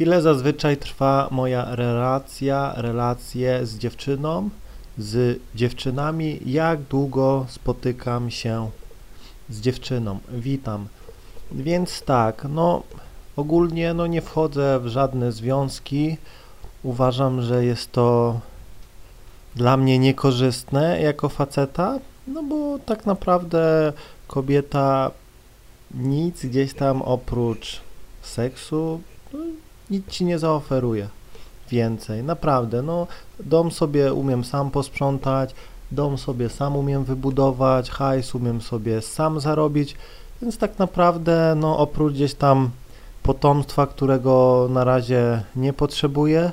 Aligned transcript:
Ile 0.00 0.22
zazwyczaj 0.22 0.76
trwa 0.76 1.28
moja 1.30 1.74
relacja, 1.74 2.72
relacje 2.76 3.66
z 3.66 3.78
dziewczyną, 3.78 4.50
z 4.98 5.40
dziewczynami? 5.54 6.40
Jak 6.46 6.82
długo 6.82 7.46
spotykam 7.48 8.30
się 8.30 8.70
z 9.48 9.60
dziewczyną? 9.60 10.18
Witam. 10.28 10.86
Więc 11.52 12.02
tak, 12.02 12.46
no 12.50 12.82
ogólnie 13.36 13.94
no 13.94 14.06
nie 14.06 14.22
wchodzę 14.22 14.80
w 14.80 14.88
żadne 14.88 15.32
związki. 15.32 16.16
Uważam, 16.82 17.42
że 17.42 17.64
jest 17.64 17.92
to 17.92 18.40
dla 19.56 19.76
mnie 19.76 19.98
niekorzystne 19.98 21.02
jako 21.02 21.28
faceta, 21.28 21.98
no 22.26 22.42
bo 22.42 22.78
tak 22.78 23.06
naprawdę 23.06 23.92
kobieta 24.28 25.10
nic 25.94 26.46
gdzieś 26.46 26.74
tam 26.74 27.02
oprócz 27.02 27.80
seksu 28.22 29.00
no, 29.32 29.38
nic 29.94 30.08
ci 30.08 30.24
nie 30.24 30.38
zaoferuje 30.38 31.08
więcej, 31.70 32.22
naprawdę, 32.22 32.82
no 32.82 33.06
dom 33.40 33.70
sobie 33.70 34.12
umiem 34.12 34.44
sam 34.44 34.70
posprzątać, 34.70 35.54
dom 35.92 36.18
sobie 36.18 36.48
sam 36.48 36.76
umiem 36.76 37.04
wybudować, 37.04 37.90
hajs 37.90 38.34
umiem 38.34 38.60
sobie 38.60 39.02
sam 39.02 39.40
zarobić, 39.40 39.96
więc 40.42 40.58
tak 40.58 40.78
naprawdę, 40.78 41.54
no 41.56 41.78
oprócz 41.78 42.12
gdzieś 42.12 42.34
tam 42.34 42.70
potomstwa, 43.22 43.86
którego 43.86 44.66
na 44.70 44.84
razie 44.84 45.42
nie 45.56 45.72
potrzebuję, 45.72 46.52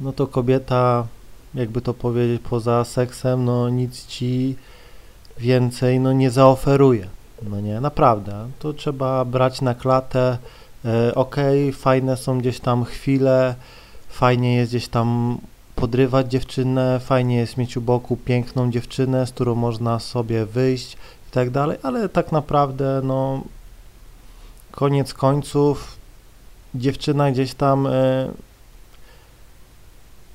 no 0.00 0.12
to 0.12 0.26
kobieta, 0.26 1.06
jakby 1.54 1.80
to 1.80 1.94
powiedzieć, 1.94 2.42
poza 2.50 2.84
seksem, 2.84 3.44
no 3.44 3.68
nic 3.68 4.06
ci 4.06 4.56
więcej, 5.38 6.00
no 6.00 6.12
nie 6.12 6.30
zaoferuje, 6.30 7.06
no 7.42 7.60
nie, 7.60 7.80
naprawdę, 7.80 8.48
to 8.58 8.72
trzeba 8.72 9.24
brać 9.24 9.60
na 9.60 9.74
klatę, 9.74 10.38
ok, 11.14 11.36
fajne 11.72 12.16
są 12.16 12.38
gdzieś 12.38 12.60
tam 12.60 12.84
chwile, 12.84 13.54
fajnie 14.08 14.56
jest 14.56 14.72
gdzieś 14.72 14.88
tam 14.88 15.38
podrywać 15.76 16.30
dziewczynę, 16.30 17.00
fajnie 17.00 17.36
jest 17.36 17.56
mieć 17.56 17.76
u 17.76 17.80
boku 17.80 18.16
piękną 18.16 18.70
dziewczynę, 18.70 19.26
z 19.26 19.30
którą 19.30 19.54
można 19.54 19.98
sobie 19.98 20.46
wyjść 20.46 20.92
i 21.28 21.30
tak 21.30 21.50
dalej, 21.50 21.78
ale 21.82 22.08
tak 22.08 22.32
naprawdę, 22.32 23.00
no, 23.04 23.42
koniec 24.70 25.14
końców, 25.14 25.96
dziewczyna 26.74 27.30
gdzieś 27.30 27.54
tam 27.54 27.86
e, 27.86 28.30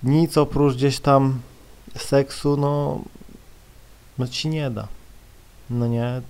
nic 0.03 0.37
oprócz 0.37 0.75
gdzieś 0.75 0.99
tam 0.99 1.41
seksu, 1.97 2.57
no, 2.57 3.01
no 4.17 4.27
ci 4.27 4.49
nie 4.49 4.69
da. 4.69 4.87
No 5.69 5.87
nie, 5.87 6.21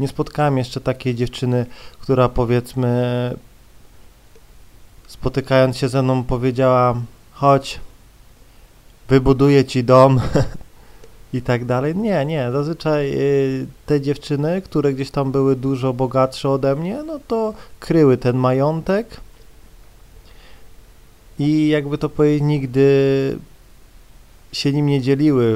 nie 0.00 0.08
spotkałem 0.08 0.58
jeszcze 0.58 0.80
takiej 0.80 1.14
dziewczyny, 1.14 1.66
która 2.00 2.28
powiedzmy 2.28 3.34
spotykając 5.06 5.76
się 5.76 5.88
ze 5.88 6.02
mną 6.02 6.24
powiedziała 6.24 6.94
chodź, 7.32 7.80
wybuduję 9.08 9.64
ci 9.64 9.84
dom 9.84 10.20
i 11.32 11.42
tak 11.42 11.64
dalej. 11.64 11.96
Nie, 11.96 12.24
nie, 12.24 12.52
zazwyczaj 12.52 13.12
y, 13.14 13.66
te 13.86 14.00
dziewczyny, 14.00 14.62
które 14.62 14.92
gdzieś 14.92 15.10
tam 15.10 15.32
były 15.32 15.56
dużo 15.56 15.92
bogatsze 15.92 16.50
ode 16.50 16.76
mnie, 16.76 17.02
no 17.06 17.18
to 17.26 17.54
kryły 17.80 18.16
ten 18.16 18.36
majątek 18.36 19.20
i 21.38 21.68
jakby 21.68 21.98
to 21.98 22.08
powiedzieć, 22.08 22.42
nigdy 22.42 23.38
się 24.52 24.72
nim 24.72 24.86
nie 24.86 25.00
dzieliły, 25.00 25.54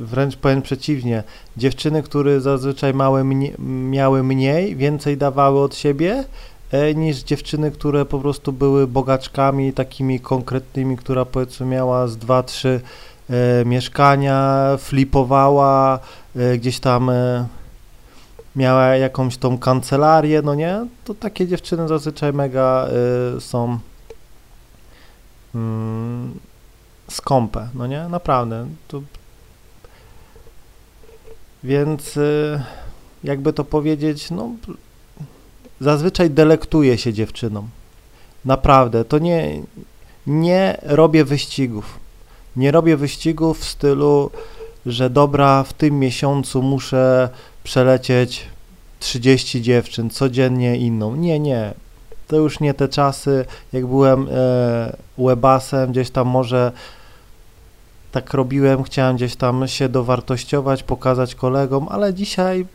wręcz 0.00 0.36
powiem 0.36 0.62
przeciwnie. 0.62 1.22
Dziewczyny, 1.56 2.02
które 2.02 2.40
zazwyczaj 2.40 2.94
małe 2.94 3.24
mnie, 3.24 3.52
miały 3.90 4.22
mniej, 4.22 4.76
więcej 4.76 5.16
dawały 5.16 5.60
od 5.60 5.74
siebie, 5.76 6.24
e, 6.70 6.94
niż 6.94 7.22
dziewczyny, 7.22 7.70
które 7.70 8.04
po 8.04 8.18
prostu 8.18 8.52
były 8.52 8.86
bogaczkami, 8.86 9.72
takimi 9.72 10.20
konkretnymi, 10.20 10.96
która 10.96 11.24
powiedzmy 11.24 11.66
miała 11.66 12.08
z 12.08 12.16
dwa, 12.16 12.42
trzy 12.42 12.80
e, 13.30 13.64
mieszkania, 13.64 14.68
flipowała, 14.78 15.98
e, 16.36 16.58
gdzieś 16.58 16.80
tam 16.80 17.10
e, 17.10 17.46
miała 18.56 18.86
jakąś 18.86 19.36
tą 19.36 19.58
kancelarię, 19.58 20.42
no 20.42 20.54
nie? 20.54 20.86
To 21.04 21.14
takie 21.14 21.46
dziewczyny 21.46 21.88
zazwyczaj 21.88 22.32
mega 22.32 22.88
e, 23.36 23.40
są 23.40 23.78
mm, 25.54 26.34
skąpe, 27.12 27.68
no 27.74 27.86
nie? 27.86 28.08
Naprawdę. 28.08 28.66
To... 28.88 29.02
Więc 31.64 32.16
y, 32.16 32.62
jakby 33.24 33.52
to 33.52 33.64
powiedzieć, 33.64 34.30
no 34.30 34.50
zazwyczaj 35.80 36.30
delektuję 36.30 36.98
się 36.98 37.12
dziewczyną. 37.12 37.68
Naprawdę, 38.44 39.04
to 39.04 39.18
nie, 39.18 39.62
nie 40.26 40.78
robię 40.82 41.24
wyścigów. 41.24 41.98
Nie 42.56 42.70
robię 42.70 42.96
wyścigów 42.96 43.60
w 43.60 43.64
stylu, 43.64 44.30
że 44.86 45.10
dobra, 45.10 45.62
w 45.62 45.72
tym 45.72 45.98
miesiącu 45.98 46.62
muszę 46.62 47.28
przelecieć 47.64 48.46
30 49.00 49.62
dziewczyn, 49.62 50.10
codziennie 50.10 50.76
inną. 50.76 51.16
Nie, 51.16 51.40
nie. 51.40 51.74
To 52.26 52.36
już 52.36 52.60
nie 52.60 52.74
te 52.74 52.88
czasy, 52.88 53.44
jak 53.72 53.86
byłem 53.86 54.28
e, 54.30 54.96
webasem, 55.18 55.90
gdzieś 55.90 56.10
tam 56.10 56.28
może 56.28 56.72
tak 58.12 58.34
robiłem, 58.34 58.82
chciałem 58.82 59.16
gdzieś 59.16 59.36
tam 59.36 59.68
się 59.68 59.88
dowartościować, 59.88 60.82
pokazać 60.82 61.34
kolegom, 61.34 61.86
ale 61.90 62.14
dzisiaj 62.14 62.66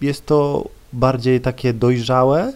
jest 0.00 0.26
to 0.26 0.64
bardziej 0.92 1.40
takie 1.40 1.72
dojrzałe 1.72 2.52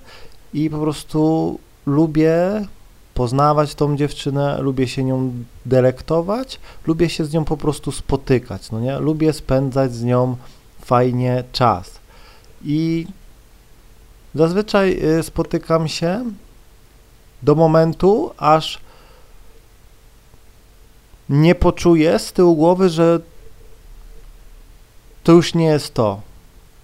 i 0.54 0.70
po 0.70 0.78
prostu 0.78 1.58
lubię 1.86 2.66
poznawać 3.14 3.74
tą 3.74 3.96
dziewczynę, 3.96 4.58
lubię 4.62 4.88
się 4.88 5.04
nią 5.04 5.32
delektować, 5.66 6.60
lubię 6.86 7.08
się 7.08 7.24
z 7.24 7.32
nią 7.32 7.44
po 7.44 7.56
prostu 7.56 7.92
spotykać, 7.92 8.70
no 8.70 8.80
nie? 8.80 8.98
Lubię 8.98 9.32
spędzać 9.32 9.94
z 9.94 10.04
nią 10.04 10.36
fajnie 10.80 11.44
czas. 11.52 11.98
I 12.64 13.06
zazwyczaj 14.34 15.00
y, 15.18 15.22
spotykam 15.22 15.88
się 15.88 16.24
do 17.42 17.54
momentu, 17.54 18.30
aż 18.36 18.80
nie 21.28 21.54
poczuję 21.54 22.18
z 22.18 22.32
tyłu 22.32 22.56
głowy, 22.56 22.88
że 22.88 23.20
to 25.24 25.32
już 25.32 25.54
nie 25.54 25.64
jest 25.64 25.94
to. 25.94 26.20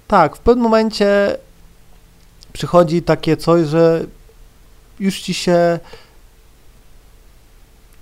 Tak, 0.08 0.36
w 0.36 0.38
pewnym 0.38 0.64
momencie 0.64 1.36
przychodzi 2.52 3.02
takie 3.02 3.36
coś, 3.36 3.66
że 3.66 4.06
już 5.00 5.20
ci 5.20 5.34
się 5.34 5.78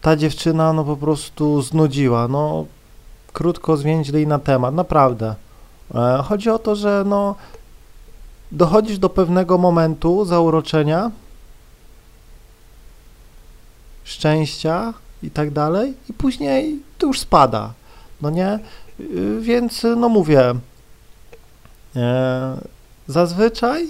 ta 0.00 0.16
dziewczyna 0.16 0.72
no 0.72 0.84
po 0.84 0.96
prostu 0.96 1.62
znudziła. 1.62 2.28
No 2.28 2.66
krótko 3.32 3.76
zwięźlej 3.76 4.26
na 4.26 4.38
temat, 4.38 4.74
naprawdę. 4.74 5.34
E, 5.94 6.22
chodzi 6.24 6.50
o 6.50 6.58
to, 6.58 6.76
że 6.76 7.04
no 7.06 7.34
dochodzisz 8.52 8.98
do 8.98 9.08
pewnego 9.08 9.58
momentu 9.58 10.24
zauroczenia, 10.24 11.10
szczęścia, 14.04 14.94
i 15.22 15.30
tak 15.30 15.50
dalej, 15.50 15.94
i 16.10 16.12
później 16.12 16.80
to 16.98 17.06
już 17.06 17.20
spada, 17.20 17.72
no 18.22 18.30
nie? 18.30 18.58
Y, 19.00 19.40
więc, 19.40 19.86
no 19.96 20.08
mówię, 20.08 20.54
e, 21.96 22.56
zazwyczaj 23.06 23.88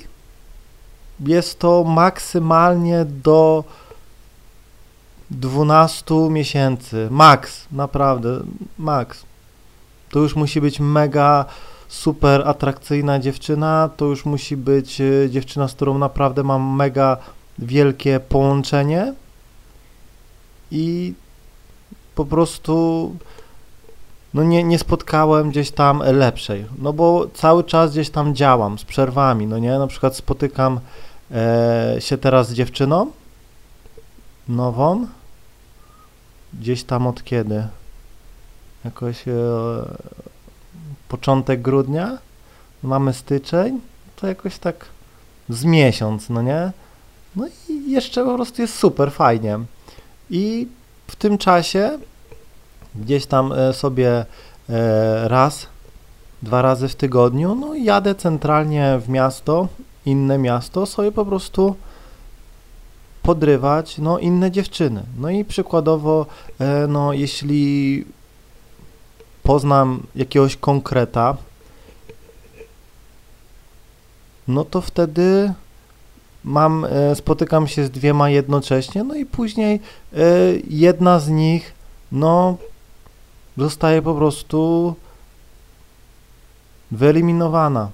jest 1.21 1.59
to 1.59 1.85
maksymalnie 1.85 3.05
do 3.05 3.65
12 5.31 6.31
miesięcy, 6.31 7.09
max, 7.11 7.67
naprawdę, 7.73 8.41
max. 8.79 9.23
To 10.11 10.19
już 10.19 10.37
musi 10.37 10.61
być 10.61 10.81
mega 10.81 11.45
super 11.89 12.49
atrakcyjna 12.49 13.19
dziewczyna, 13.19 13.91
to 13.97 14.05
już 14.05 14.25
musi 14.25 14.57
być 14.57 15.01
e, 15.01 15.31
dziewczyna, 15.31 15.69
z 15.69 15.75
którą 15.75 15.99
naprawdę 15.99 16.43
mam 16.43 16.77
mega 16.77 17.17
wielkie 17.59 18.21
połączenie 18.21 19.15
i 20.71 21.15
po 22.15 22.25
prostu 22.25 23.17
no 24.35 24.43
nie, 24.43 24.65
nie 24.65 24.79
spotkałem 24.79 25.51
gdzieś 25.51 25.71
tam 25.71 26.03
lepszej, 26.05 26.67
no 26.79 26.93
bo 26.93 27.27
cały 27.35 27.65
czas 27.65 27.91
gdzieś 27.91 28.11
tam 28.11 28.35
działam 28.35 28.79
z 28.79 28.85
przerwami, 28.85 29.47
no 29.47 29.59
nie, 29.59 29.79
na 29.79 29.87
przykład 29.87 30.17
spotykam 30.17 30.81
e, 31.31 31.97
się 31.99 32.19
teraz 32.19 32.49
z 32.49 32.55
dziewczyną 32.55 33.11
nową, 34.49 35.07
gdzieś 36.55 36.85
tam 36.85 37.07
od 37.07 37.25
kiedy, 37.25 37.67
jakoś 38.85 39.29
e, 39.29 39.33
początek 41.09 41.63
grudnia, 41.63 42.19
mamy 42.83 43.13
styczeń, 43.13 43.81
to 44.17 44.27
jakoś 44.27 44.59
tak 44.59 44.87
z 45.49 45.65
miesiąc, 45.65 46.31
no 46.31 46.43
nie, 46.43 46.73
no 47.37 47.47
i 47.69 47.91
jeszcze 47.91 48.25
po 48.25 48.35
prostu 48.35 48.63
jest 48.63 48.75
super 48.75 49.13
fajnie. 49.13 49.59
I 50.31 50.69
w 51.13 51.17
tym 51.17 51.39
czasie 51.39 51.99
gdzieś 52.95 53.27
tam 53.27 53.53
e, 53.53 53.73
sobie 53.73 54.25
e, 54.69 55.29
raz, 55.29 55.67
dwa 56.43 56.63
razy 56.63 56.89
w 56.89 56.95
tygodniu, 56.95 57.55
no 57.55 57.75
jadę 57.75 58.15
centralnie 58.15 58.99
w 58.99 59.09
miasto, 59.09 59.69
inne 60.07 60.39
miasto, 60.39 60.87
sobie 60.87 61.13
po 61.13 61.27
prostu 61.27 61.77
podrywać 63.23 63.99
no, 63.99 64.19
inne 64.19 64.51
dziewczyny. 64.51 65.03
No 65.19 65.31
i 65.31 65.45
przykładowo, 65.45 66.27
e, 66.59 66.87
no, 66.87 67.13
jeśli 67.13 68.05
poznam 69.43 70.03
jakiegoś 70.15 70.57
konkreta, 70.57 71.37
no 74.49 74.65
to 74.65 74.81
wtedy 74.81 75.53
mam, 76.45 76.85
e, 76.85 77.15
spotykam 77.15 77.69
się 77.69 77.85
z 77.85 77.91
dwiema 77.91 78.31
jednocześnie, 78.31 79.05
no 79.05 79.15
i 79.15 79.27
później 79.27 79.81
e, 80.13 80.19
jedna 80.71 81.21
z 81.21 81.29
nich, 81.29 81.75
no, 82.13 82.57
zostaje 83.57 84.03
po 84.03 84.15
prostu 84.15 84.95
wyeliminowana. 86.91 87.91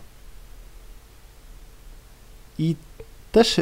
I 2.59 2.77
też 3.33 3.61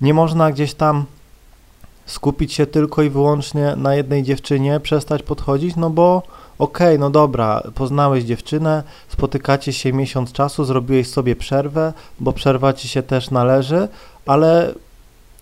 nie 0.00 0.14
można 0.14 0.52
gdzieś 0.52 0.74
tam 0.74 1.04
skupić 2.06 2.52
się 2.52 2.66
tylko 2.66 3.02
i 3.02 3.10
wyłącznie 3.10 3.76
na 3.76 3.94
jednej 3.94 4.22
dziewczynie, 4.22 4.80
przestać 4.80 5.22
podchodzić, 5.22 5.76
no 5.76 5.90
bo 5.90 6.22
okej, 6.58 6.86
okay, 6.88 6.98
no 6.98 7.10
dobra, 7.10 7.62
poznałeś 7.74 8.24
dziewczynę, 8.24 8.82
spotykacie 9.08 9.72
się 9.72 9.92
miesiąc 9.92 10.32
czasu, 10.32 10.64
zrobiłeś 10.64 11.08
sobie 11.08 11.36
przerwę, 11.36 11.92
bo 12.20 12.32
przerwa 12.32 12.72
ci 12.72 12.88
się 12.88 13.02
też 13.02 13.30
należy, 13.30 13.88
ale 14.26 14.74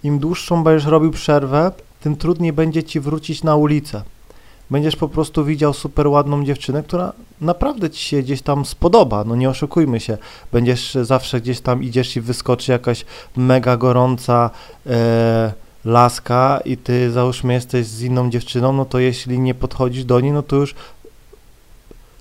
im 0.04 0.18
dłuższą 0.18 0.64
będziesz 0.64 0.86
robił 0.86 1.10
przerwę, 1.10 1.72
tym 2.00 2.16
trudniej 2.16 2.52
będzie 2.52 2.82
ci 2.82 3.00
wrócić 3.00 3.42
na 3.42 3.56
ulicę. 3.56 4.02
Będziesz 4.70 4.96
po 4.96 5.08
prostu 5.08 5.44
widział 5.44 5.72
super 5.72 6.06
ładną 6.06 6.44
dziewczynę, 6.44 6.82
która 6.82 7.12
naprawdę 7.40 7.90
ci 7.90 8.04
się 8.04 8.22
gdzieś 8.22 8.42
tam 8.42 8.64
spodoba, 8.64 9.24
no 9.24 9.36
nie 9.36 9.50
oszukujmy 9.50 10.00
się. 10.00 10.18
Będziesz 10.52 10.94
zawsze 10.94 11.40
gdzieś 11.40 11.60
tam 11.60 11.82
idziesz 11.82 12.16
i 12.16 12.20
wyskoczy 12.20 12.72
jakaś 12.72 13.04
mega 13.36 13.76
gorąca 13.76 14.50
e, 14.86 15.52
laska 15.84 16.60
i 16.64 16.76
ty 16.76 17.10
załóżmy 17.10 17.52
jesteś 17.52 17.86
z 17.86 18.02
inną 18.02 18.30
dziewczyną, 18.30 18.72
no 18.72 18.84
to 18.84 18.98
jeśli 18.98 19.38
nie 19.38 19.54
podchodzisz 19.54 20.04
do 20.04 20.20
niej, 20.20 20.32
no 20.32 20.42
to 20.42 20.56
już 20.56 20.74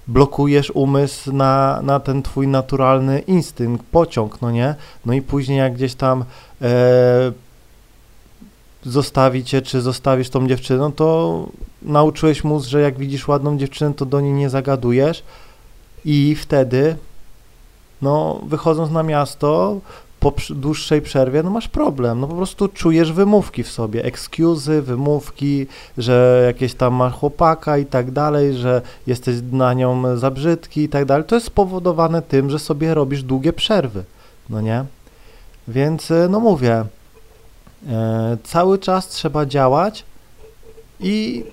blokujesz 0.08 0.72
umysł 0.72 1.34
na, 1.34 1.80
na 1.84 2.00
ten 2.00 2.24
twój 2.24 2.48
naturalny 2.48 3.20
instynkt, 3.20 3.86
pociąg, 3.92 4.42
no 4.42 4.52
nie? 4.52 4.76
No 5.06 5.14
i 5.14 5.22
później 5.22 5.58
jak 5.58 5.74
gdzieś 5.74 5.96
tam 5.96 6.26
e, 6.62 7.32
zostawi 8.84 9.44
cię, 9.44 9.62
czy 9.62 9.82
zostawisz 9.82 10.30
tą 10.30 10.48
dziewczyną, 10.48 10.92
to 10.92 11.48
nauczyłeś 11.82 12.44
mózg, 12.44 12.70
że 12.70 12.82
jak 12.82 12.98
widzisz 12.98 13.28
ładną 13.28 13.58
dziewczynę, 13.58 13.94
to 13.94 14.06
do 14.06 14.22
niej 14.22 14.34
nie 14.34 14.50
zagadujesz 14.50 15.24
i 16.06 16.36
wtedy, 16.36 16.96
no, 18.02 18.42
wychodząc 18.48 18.92
na 18.92 19.04
miasto, 19.04 19.80
po 20.26 20.34
dłuższej 20.50 21.02
przerwie, 21.02 21.44
no 21.44 21.50
masz 21.50 21.68
problem, 21.68 22.20
no 22.20 22.28
po 22.28 22.36
prostu 22.36 22.68
czujesz 22.68 23.12
wymówki 23.12 23.64
w 23.64 23.72
sobie, 23.72 24.04
excuse'y, 24.04 24.82
wymówki, 24.82 25.68
że 25.98 26.44
jakieś 26.46 26.74
tam 26.74 26.94
masz 26.94 27.14
chłopaka 27.14 27.78
i 27.78 27.86
tak 27.86 28.12
dalej, 28.12 28.54
że 28.54 28.82
jesteś 29.08 29.36
na 29.52 29.74
nią 29.74 30.18
za 30.18 30.32
brzydki 30.32 30.82
i 30.82 30.90
tak 30.90 31.06
dalej. 31.06 31.26
To 31.28 31.36
jest 31.36 31.48
spowodowane 31.48 32.22
tym, 32.22 32.50
że 32.50 32.60
sobie 32.60 32.94
robisz 32.94 33.24
długie 33.24 33.54
przerwy, 33.54 34.04
no 34.50 34.62
nie? 34.62 34.86
Więc, 35.68 36.12
e, 36.12 36.28
no 36.30 36.40
mówię, 36.40 36.86
e, 37.88 38.38
cały 38.44 38.80
czas 38.80 39.08
trzeba 39.08 39.46
działać 39.46 40.04
i 41.00 41.44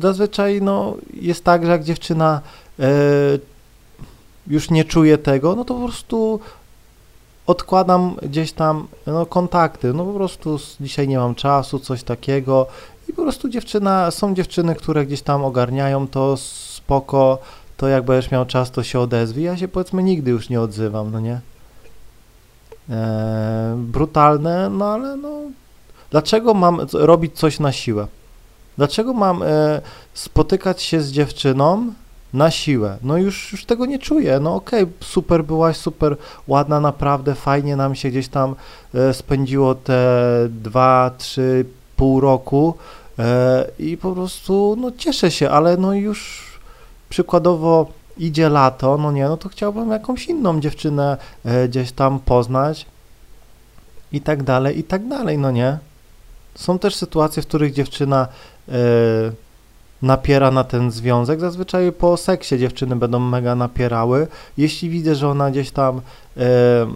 zazwyczaj, 0.00 0.62
no, 0.62 0.96
jest 1.20 1.44
tak, 1.44 1.66
że 1.66 1.72
jak 1.72 1.84
dziewczyna 1.84 2.40
e, 2.80 2.88
już 4.46 4.70
nie 4.70 4.84
czuje 4.84 5.18
tego, 5.18 5.54
no 5.56 5.64
to 5.64 5.74
po 5.74 5.84
prostu 5.84 6.40
odkładam 7.48 8.16
gdzieś 8.22 8.52
tam 8.52 8.88
no, 9.06 9.26
kontakty, 9.26 9.92
no 9.92 10.04
po 10.04 10.12
prostu 10.12 10.58
dzisiaj 10.80 11.08
nie 11.08 11.18
mam 11.18 11.34
czasu, 11.34 11.78
coś 11.78 12.02
takiego 12.02 12.66
i 13.08 13.12
po 13.12 13.22
prostu 13.22 13.48
dziewczyna, 13.48 14.10
są 14.10 14.34
dziewczyny, 14.34 14.74
które 14.74 15.06
gdzieś 15.06 15.22
tam 15.22 15.44
ogarniają 15.44 16.08
to 16.08 16.36
spoko, 16.36 17.38
to 17.76 17.88
jak 17.88 18.04
będziesz 18.04 18.30
miał 18.30 18.46
czas, 18.46 18.70
to 18.70 18.82
się 18.82 19.00
odezwij, 19.00 19.44
ja 19.44 19.56
się 19.56 19.68
powiedzmy 19.68 20.02
nigdy 20.02 20.30
już 20.30 20.48
nie 20.48 20.60
odzywam, 20.60 21.10
no 21.12 21.20
nie? 21.20 21.40
Eee, 22.90 23.76
brutalne, 23.76 24.70
no 24.70 24.92
ale 24.92 25.16
no 25.16 25.40
dlaczego 26.10 26.54
mam 26.54 26.86
robić 26.92 27.38
coś 27.38 27.60
na 27.60 27.72
siłę? 27.72 28.06
Dlaczego 28.76 29.12
mam 29.12 29.42
e, 29.42 29.80
spotykać 30.14 30.82
się 30.82 31.00
z 31.00 31.12
dziewczyną, 31.12 31.92
na 32.32 32.50
siłę. 32.50 32.98
No 33.02 33.16
już, 33.16 33.52
już 33.52 33.64
tego 33.64 33.86
nie 33.86 33.98
czuję. 33.98 34.40
No 34.40 34.54
okej, 34.54 34.82
okay, 34.82 34.94
super 35.00 35.44
byłaś, 35.44 35.76
super 35.76 36.16
ładna, 36.46 36.80
naprawdę 36.80 37.34
fajnie 37.34 37.76
nam 37.76 37.94
się 37.94 38.10
gdzieś 38.10 38.28
tam 38.28 38.54
e, 38.94 39.14
spędziło 39.14 39.74
te 39.74 40.18
dwa, 40.48 41.10
trzy, 41.18 41.64
pół 41.96 42.20
roku 42.20 42.74
e, 43.18 43.66
i 43.78 43.96
po 43.96 44.12
prostu 44.12 44.76
no 44.80 44.92
cieszę 44.98 45.30
się, 45.30 45.50
ale 45.50 45.76
no 45.76 45.94
już 45.94 46.44
przykładowo 47.08 47.86
idzie 48.18 48.48
lato, 48.48 48.98
no 48.98 49.12
nie, 49.12 49.24
no 49.24 49.36
to 49.36 49.48
chciałbym 49.48 49.90
jakąś 49.90 50.26
inną 50.26 50.60
dziewczynę 50.60 51.16
e, 51.44 51.68
gdzieś 51.68 51.92
tam 51.92 52.20
poznać 52.20 52.86
i 54.12 54.20
tak 54.20 54.42
dalej, 54.42 54.78
i 54.78 54.84
tak 54.84 55.08
dalej, 55.08 55.38
no 55.38 55.50
nie. 55.50 55.78
Są 56.54 56.78
też 56.78 56.94
sytuacje, 56.94 57.42
w 57.42 57.46
których 57.46 57.72
dziewczyna 57.72 58.28
napiera 60.02 60.50
na 60.50 60.64
ten 60.64 60.90
związek. 60.90 61.40
Zazwyczaj 61.40 61.92
po 61.92 62.16
seksie 62.16 62.58
dziewczyny 62.58 62.96
będą 62.96 63.18
mega 63.18 63.54
napierały. 63.54 64.26
Jeśli 64.58 64.90
widzę, 64.90 65.14
że 65.14 65.28
ona 65.28 65.50
gdzieś 65.50 65.70
tam, 65.70 66.00
e, 66.36 66.40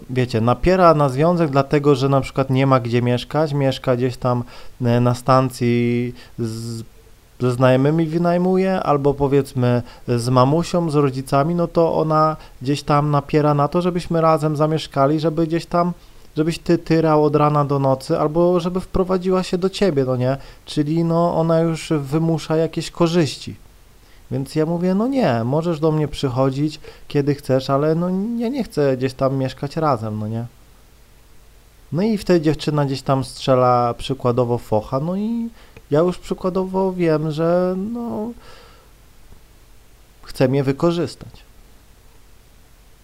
wiecie, 0.09 0.41
napiera 0.41 0.93
na 0.93 1.09
związek, 1.09 1.49
dlatego 1.49 1.95
że 1.95 2.09
na 2.09 2.21
przykład 2.21 2.49
nie 2.49 2.67
ma 2.67 2.79
gdzie 2.79 3.01
mieszkać, 3.01 3.53
mieszka 3.53 3.95
gdzieś 3.95 4.17
tam 4.17 4.43
e, 4.81 4.99
na 4.99 5.15
stacji 5.15 6.13
z, 6.39 6.83
ze 7.39 7.51
znajomymi 7.51 8.05
wynajmuje, 8.05 8.83
albo 8.83 9.13
powiedzmy 9.13 9.81
z 10.07 10.29
mamusią, 10.29 10.89
z 10.89 10.95
rodzicami, 10.95 11.55
no 11.55 11.67
to 11.67 11.95
ona 11.95 12.35
gdzieś 12.61 12.83
tam 12.83 13.11
napiera 13.11 13.53
na 13.53 13.67
to, 13.67 13.81
żebyśmy 13.81 14.21
razem 14.21 14.55
zamieszkali, 14.55 15.19
żeby 15.19 15.47
gdzieś 15.47 15.65
tam 15.65 15.93
żebyś 16.37 16.59
ty 16.59 16.77
tyrał 16.77 17.23
od 17.23 17.35
rana 17.35 17.65
do 17.65 17.79
nocy, 17.79 18.19
albo 18.19 18.59
żeby 18.59 18.79
wprowadziła 18.79 19.43
się 19.43 19.57
do 19.57 19.69
ciebie, 19.69 20.05
no 20.05 20.15
nie? 20.15 20.37
Czyli 20.65 21.03
no 21.03 21.35
ona 21.35 21.59
już 21.59 21.89
wymusza 21.99 22.55
jakieś 22.57 22.91
korzyści. 22.91 23.55
Więc 24.31 24.55
ja 24.55 24.65
mówię, 24.65 24.95
no 24.95 25.07
nie, 25.07 25.43
możesz 25.43 25.79
do 25.79 25.91
mnie 25.91 26.07
przychodzić, 26.07 26.79
kiedy 27.07 27.35
chcesz, 27.35 27.69
ale 27.69 27.95
no 27.95 28.09
ja 28.37 28.47
nie 28.47 28.63
chcę 28.63 28.97
gdzieś 28.97 29.13
tam 29.13 29.35
mieszkać 29.35 29.77
razem, 29.77 30.19
no 30.19 30.27
nie? 30.27 30.45
No 31.91 32.01
i 32.01 32.17
wtedy 32.17 32.41
dziewczyna 32.41 32.85
gdzieś 32.85 33.01
tam 33.01 33.23
strzela 33.23 33.93
przykładowo 33.93 34.57
focha, 34.57 34.99
no 34.99 35.15
i 35.15 35.49
ja 35.91 35.99
już 35.99 36.17
przykładowo 36.17 36.93
wiem, 36.93 37.31
że 37.31 37.75
no 37.77 38.31
chce 40.23 40.47
mnie 40.47 40.63
wykorzystać. 40.63 41.43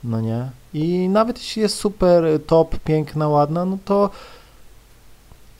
No 0.03 0.22
nie? 0.22 0.50
I 0.74 1.10
nawet 1.10 1.38
jeśli 1.38 1.62
jest 1.62 1.76
super, 1.76 2.24
top, 2.48 2.80
piękna, 2.80 3.28
ładna, 3.28 3.66
no 3.66 3.78
to 3.86 4.10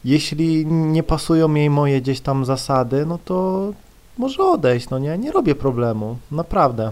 jeśli 0.06 0.66
nie 0.66 1.04
pasują 1.04 1.54
jej 1.54 1.70
moje 1.70 2.02
gdzieś 2.02 2.22
tam 2.22 2.46
zasady, 2.46 3.06
no 3.06 3.20
to 3.26 3.70
może 4.18 4.44
odejść, 4.44 4.90
no 4.90 5.00
nie? 5.00 5.18
Nie 5.18 5.32
robię 5.32 5.56
problemu, 5.56 6.18
naprawdę. 6.32 6.92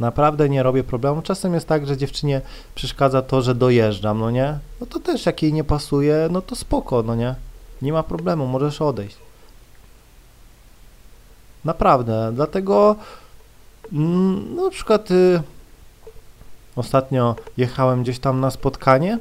Naprawdę 0.00 0.48
nie 0.48 0.62
robię 0.62 0.84
problemu. 0.84 1.22
Czasem 1.22 1.54
jest 1.54 1.68
tak, 1.68 1.86
że 1.86 1.96
dziewczynie 1.96 2.40
przeszkadza 2.74 3.22
to, 3.22 3.42
że 3.42 3.54
dojeżdżam, 3.54 4.18
no 4.18 4.30
nie? 4.30 4.58
No 4.80 4.86
to 4.86 5.00
też 5.00 5.26
jak 5.26 5.42
jej 5.42 5.52
nie 5.52 5.64
pasuje, 5.64 6.28
no 6.30 6.42
to 6.42 6.56
spoko, 6.56 7.02
no 7.02 7.14
nie? 7.14 7.34
Nie 7.82 7.92
ma 7.92 8.02
problemu, 8.02 8.46
możesz 8.46 8.82
odejść. 8.82 9.16
Naprawdę, 11.64 12.30
dlatego 12.34 12.96
mm, 13.92 14.54
no, 14.56 14.64
na 14.64 14.70
przykład 14.70 15.10
y, 15.10 15.42
Ostatnio 16.78 17.36
jechałem 17.56 18.02
gdzieś 18.02 18.18
tam 18.18 18.40
na 18.40 18.50
spotkanie 18.50 19.18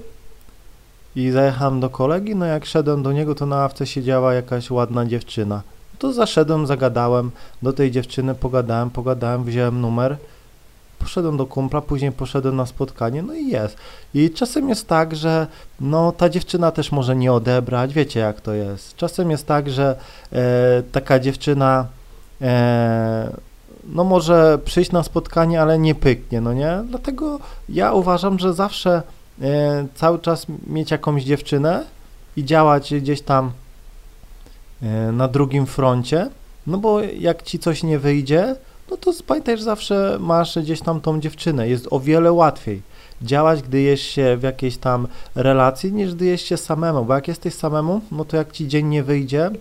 i 1.15 1.31
zajechałem 1.31 1.79
do 1.79 1.89
kolegi, 1.89 2.35
no 2.35 2.45
jak 2.45 2.65
szedłem 2.65 3.03
do 3.03 3.11
niego, 3.11 3.35
to 3.35 3.45
na 3.45 3.55
ławce 3.55 3.87
siedziała 3.87 4.33
jakaś 4.33 4.71
ładna 4.71 5.05
dziewczyna. 5.05 5.61
To 5.99 6.13
zaszedłem, 6.13 6.67
zagadałem 6.67 7.31
do 7.61 7.73
tej 7.73 7.91
dziewczyny, 7.91 8.35
pogadałem, 8.35 8.89
pogadałem, 8.89 9.43
wziąłem 9.43 9.81
numer, 9.81 10.17
poszedłem 10.99 11.37
do 11.37 11.45
kumpla, 11.45 11.81
później 11.81 12.11
poszedłem 12.11 12.55
na 12.55 12.65
spotkanie, 12.65 13.21
no 13.23 13.33
i 13.33 13.47
jest. 13.47 13.77
I 14.13 14.29
czasem 14.29 14.69
jest 14.69 14.87
tak, 14.87 15.15
że 15.15 15.47
no 15.79 16.11
ta 16.11 16.29
dziewczyna 16.29 16.71
też 16.71 16.91
może 16.91 17.15
nie 17.15 17.33
odebrać, 17.33 17.93
wiecie 17.93 18.19
jak 18.19 18.41
to 18.41 18.53
jest. 18.53 18.95
Czasem 18.95 19.31
jest 19.31 19.47
tak, 19.47 19.69
że 19.69 19.95
e, 20.31 20.83
taka 20.91 21.19
dziewczyna 21.19 21.85
e, 22.41 23.46
no 23.87 24.03
może 24.03 24.59
przyjść 24.65 24.91
na 24.91 25.03
spotkanie, 25.03 25.61
ale 25.61 25.79
nie 25.79 25.95
pyknie, 25.95 26.41
no 26.41 26.53
nie? 26.53 26.79
Dlatego 26.89 27.39
ja 27.69 27.93
uważam, 27.93 28.39
że 28.39 28.53
zawsze 28.53 29.01
e, 29.41 29.87
cały 29.95 30.19
czas 30.19 30.45
mieć 30.67 30.91
jakąś 30.91 31.23
dziewczynę 31.23 31.83
i 32.37 32.45
działać 32.45 32.93
gdzieś 32.93 33.21
tam 33.21 33.51
e, 34.81 35.11
na 35.11 35.27
drugim 35.27 35.65
froncie, 35.65 36.29
no 36.67 36.77
bo 36.77 37.01
jak 37.01 37.43
ci 37.43 37.59
coś 37.59 37.83
nie 37.83 37.99
wyjdzie, 37.99 38.55
no 38.91 38.97
to 38.97 39.11
pamiętaj, 39.27 39.57
że 39.57 39.63
zawsze 39.63 40.17
masz 40.19 40.59
gdzieś 40.59 40.81
tam 40.81 41.01
tą 41.01 41.19
dziewczynę, 41.19 41.69
jest 41.69 41.87
o 41.91 41.99
wiele 41.99 42.31
łatwiej. 42.31 42.81
działać, 43.21 43.61
gdy 43.61 43.81
jest 43.81 44.03
się 44.03 44.37
w 44.37 44.43
jakiejś 44.43 44.77
tam 44.77 45.07
relacji, 45.35 45.93
niż 45.93 46.15
gdy 46.15 46.25
jest 46.25 46.43
się 46.43 46.57
samemu, 46.57 47.05
bo 47.05 47.15
jak 47.15 47.27
jesteś 47.27 47.53
samemu, 47.53 48.01
no 48.11 48.25
to 48.25 48.37
jak 48.37 48.51
ci 48.51 48.67
dzień 48.67 48.87
nie 48.87 49.03
wyjdzie, 49.03 49.51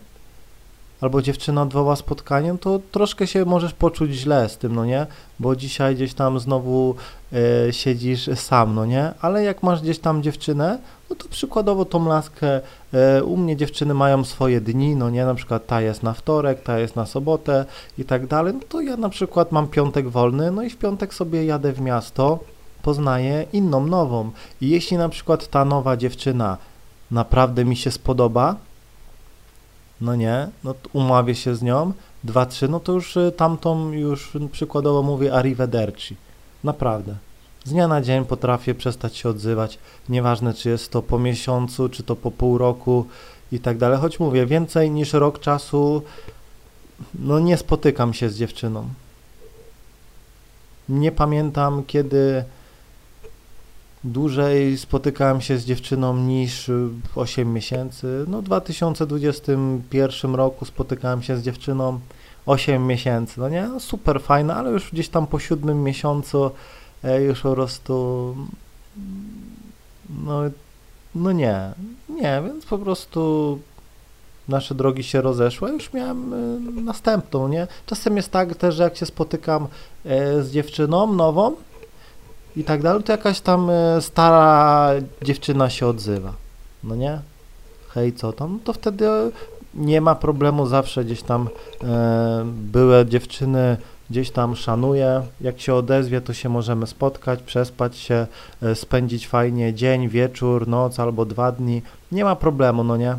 albo 1.00 1.22
dziewczyna 1.22 1.62
odwoła 1.62 1.96
spotkaniem, 1.96 2.58
to 2.58 2.80
troszkę 2.92 3.26
się 3.26 3.44
możesz 3.44 3.72
poczuć 3.72 4.12
źle 4.12 4.48
z 4.48 4.58
tym, 4.58 4.74
no 4.74 4.84
nie? 4.84 5.06
Bo 5.38 5.56
dzisiaj 5.56 5.94
gdzieś 5.94 6.14
tam 6.14 6.40
znowu 6.40 6.94
e, 7.32 7.72
siedzisz 7.72 8.30
sam, 8.34 8.74
no 8.74 8.86
nie? 8.86 9.12
Ale 9.20 9.44
jak 9.44 9.62
masz 9.62 9.82
gdzieś 9.82 9.98
tam 9.98 10.22
dziewczynę, 10.22 10.78
no 11.10 11.16
to 11.16 11.28
przykładowo 11.28 11.84
tą 11.84 12.08
laskę, 12.08 12.60
e, 12.94 13.24
u 13.24 13.36
mnie 13.36 13.56
dziewczyny 13.56 13.94
mają 13.94 14.24
swoje 14.24 14.60
dni, 14.60 14.96
no 14.96 15.10
nie? 15.10 15.24
Na 15.24 15.34
przykład 15.34 15.66
ta 15.66 15.80
jest 15.80 16.02
na 16.02 16.12
wtorek, 16.12 16.62
ta 16.62 16.78
jest 16.78 16.96
na 16.96 17.06
sobotę 17.06 17.64
i 17.98 18.04
tak 18.04 18.26
dalej, 18.26 18.54
no 18.54 18.60
to 18.68 18.80
ja 18.80 18.96
na 18.96 19.08
przykład 19.08 19.52
mam 19.52 19.68
piątek 19.68 20.08
wolny, 20.08 20.50
no 20.50 20.62
i 20.62 20.70
w 20.70 20.76
piątek 20.76 21.14
sobie 21.14 21.44
jadę 21.44 21.72
w 21.72 21.80
miasto, 21.80 22.38
poznaję 22.82 23.46
inną, 23.52 23.86
nową. 23.86 24.30
I 24.60 24.68
jeśli 24.68 24.96
na 24.96 25.08
przykład 25.08 25.48
ta 25.48 25.64
nowa 25.64 25.96
dziewczyna 25.96 26.56
naprawdę 27.10 27.64
mi 27.64 27.76
się 27.76 27.90
spodoba, 27.90 28.56
no 30.00 30.14
nie, 30.14 30.48
no 30.64 30.74
umawię 30.92 31.34
się 31.34 31.54
z 31.54 31.62
nią, 31.62 31.92
dwa, 32.24 32.46
trzy, 32.46 32.68
no 32.68 32.80
to 32.80 32.92
już 32.92 33.16
y, 33.16 33.32
tamtą 33.36 33.92
już 33.92 34.32
przykładowo 34.52 35.02
mówię 35.02 35.34
arrivederci. 35.34 36.16
Naprawdę. 36.64 37.14
Z 37.64 37.70
dnia 37.70 37.88
na 37.88 38.02
dzień 38.02 38.24
potrafię 38.24 38.74
przestać 38.74 39.16
się 39.16 39.28
odzywać, 39.28 39.78
nieważne 40.08 40.54
czy 40.54 40.68
jest 40.68 40.90
to 40.90 41.02
po 41.02 41.18
miesiącu, 41.18 41.88
czy 41.88 42.02
to 42.02 42.16
po 42.16 42.30
pół 42.30 42.58
roku 42.58 43.06
i 43.52 43.60
tak 43.60 43.78
dalej, 43.78 43.98
choć 43.98 44.20
mówię, 44.20 44.46
więcej 44.46 44.90
niż 44.90 45.12
rok 45.12 45.38
czasu 45.40 46.02
no 47.14 47.38
nie 47.38 47.56
spotykam 47.56 48.14
się 48.14 48.30
z 48.30 48.36
dziewczyną. 48.36 48.88
Nie 50.88 51.12
pamiętam 51.12 51.84
kiedy 51.86 52.44
dłużej 54.04 54.78
spotykałem 54.78 55.40
się 55.40 55.58
z 55.58 55.64
dziewczyną 55.64 56.16
niż 56.16 56.70
8 57.16 57.52
miesięcy. 57.52 58.24
No 58.28 58.42
w 58.42 58.44
2021 58.44 60.34
roku 60.34 60.64
spotykałem 60.64 61.22
się 61.22 61.36
z 61.36 61.42
dziewczyną 61.42 62.00
8 62.46 62.86
miesięcy, 62.86 63.40
no 63.40 63.48
nie? 63.48 63.62
No, 63.62 63.80
super 63.80 64.20
fajne, 64.22 64.54
ale 64.54 64.70
już 64.70 64.90
gdzieś 64.92 65.08
tam 65.08 65.26
po 65.26 65.38
siódmym 65.38 65.82
miesiącu 65.82 66.50
e, 67.04 67.22
już 67.22 67.40
po 67.40 67.52
prostu 67.52 68.34
no, 70.24 70.40
no 71.14 71.32
nie, 71.32 71.72
nie, 72.08 72.42
więc 72.46 72.66
po 72.66 72.78
prostu 72.78 73.58
nasze 74.48 74.74
drogi 74.74 75.04
się 75.04 75.20
rozeszły, 75.20 75.70
już 75.70 75.92
miałem 75.92 76.34
e, 76.34 76.36
następną, 76.80 77.48
nie? 77.48 77.66
Czasem 77.86 78.16
jest 78.16 78.30
tak 78.30 78.54
też, 78.54 78.74
że 78.74 78.82
jak 78.82 78.96
się 78.96 79.06
spotykam 79.06 79.68
e, 80.04 80.42
z 80.42 80.50
dziewczyną 80.50 81.12
nową, 81.12 81.56
i 82.56 82.64
tak 82.64 82.82
dalej, 82.82 83.02
to 83.02 83.12
jakaś 83.12 83.40
tam 83.40 83.70
e, 83.70 84.02
stara 84.02 84.90
dziewczyna 85.22 85.70
się 85.70 85.86
odzywa. 85.86 86.32
No 86.84 86.96
nie? 86.96 87.18
Hej, 87.88 88.12
co 88.12 88.32
tam? 88.32 88.52
No 88.52 88.58
to 88.64 88.72
wtedy 88.72 89.06
nie 89.74 90.00
ma 90.00 90.14
problemu, 90.14 90.66
zawsze 90.66 91.04
gdzieś 91.04 91.22
tam 91.22 91.48
e, 91.84 92.44
były 92.46 93.06
dziewczyny 93.06 93.76
gdzieś 94.10 94.30
tam 94.30 94.56
szanuję. 94.56 95.22
Jak 95.40 95.60
się 95.60 95.74
odezwie, 95.74 96.20
to 96.20 96.32
się 96.32 96.48
możemy 96.48 96.86
spotkać, 96.86 97.42
przespać 97.42 97.96
się, 97.96 98.26
e, 98.62 98.74
spędzić 98.74 99.28
fajnie 99.28 99.74
dzień, 99.74 100.08
wieczór, 100.08 100.68
noc 100.68 101.00
albo 101.00 101.24
dwa 101.24 101.52
dni. 101.52 101.82
Nie 102.12 102.24
ma 102.24 102.36
problemu, 102.36 102.84
no 102.84 102.96
nie? 102.96 103.16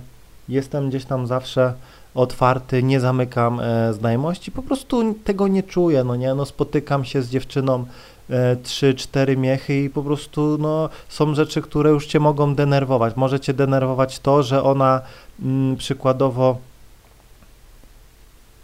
Jestem 0.49 0.89
gdzieś 0.89 1.05
tam 1.05 1.27
zawsze 1.27 1.73
otwarty, 2.17 2.83
nie 2.83 2.99
zamykam 2.99 3.59
e, 3.59 3.93
znajomości, 3.93 4.51
po 4.51 4.63
prostu 4.63 5.13
tego 5.23 5.47
nie 5.47 5.63
czuję, 5.63 6.03
no 6.03 6.15
nie? 6.15 6.33
No 6.33 6.45
spotykam 6.45 7.05
się 7.05 7.21
z 7.21 7.29
dziewczyną 7.29 7.85
E, 8.29 8.55
trzy, 8.55 8.93
cztery 8.93 9.37
miechy 9.37 9.83
i 9.83 9.89
po 9.89 10.03
prostu 10.03 10.57
no, 10.59 10.89
są 11.09 11.35
rzeczy, 11.35 11.61
które 11.61 11.89
już 11.89 12.07
cię 12.07 12.19
mogą 12.19 12.55
denerwować. 12.55 13.15
Może 13.15 13.39
cię 13.39 13.53
denerwować 13.53 14.19
to, 14.19 14.43
że 14.43 14.63
ona 14.63 15.01
mm, 15.41 15.75
przykładowo 15.75 16.57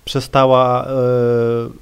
przestała 0.06 0.86
y, 0.86 0.88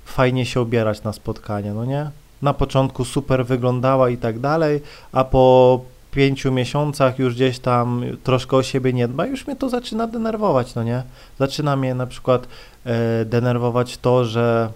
fajnie 0.05 0.45
się 0.45 0.61
ubierać 0.61 1.03
na 1.03 1.13
spotkanie, 1.13 1.73
no 1.73 1.85
nie? 1.85 2.09
Na 2.41 2.53
początku 2.53 3.05
super 3.05 3.45
wyglądała 3.45 4.09
i 4.09 4.17
tak 4.17 4.39
dalej, 4.39 4.81
a 5.11 5.23
po 5.23 5.81
pięciu 6.11 6.51
miesiącach 6.51 7.19
już 7.19 7.35
gdzieś 7.35 7.59
tam 7.59 8.03
troszkę 8.23 8.57
o 8.57 8.63
siebie 8.63 8.93
nie 8.93 9.07
dba, 9.07 9.25
już 9.25 9.47
mnie 9.47 9.55
to 9.55 9.69
zaczyna 9.69 10.07
denerwować, 10.07 10.75
no 10.75 10.83
nie? 10.83 11.03
Zaczyna 11.39 11.75
mnie 11.75 11.95
na 11.95 12.07
przykład 12.07 12.47
e, 12.85 13.25
denerwować 13.25 13.97
to, 13.97 14.25
że 14.25 14.71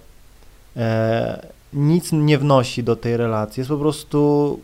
e, 0.78 1.48
nic 1.74 2.12
nie 2.12 2.38
wnosi 2.38 2.84
do 2.84 2.96
tej 2.96 3.18
relacji. 3.18 3.62
Jest 3.62 3.70
po 3.70 3.78
prostu 3.78 4.60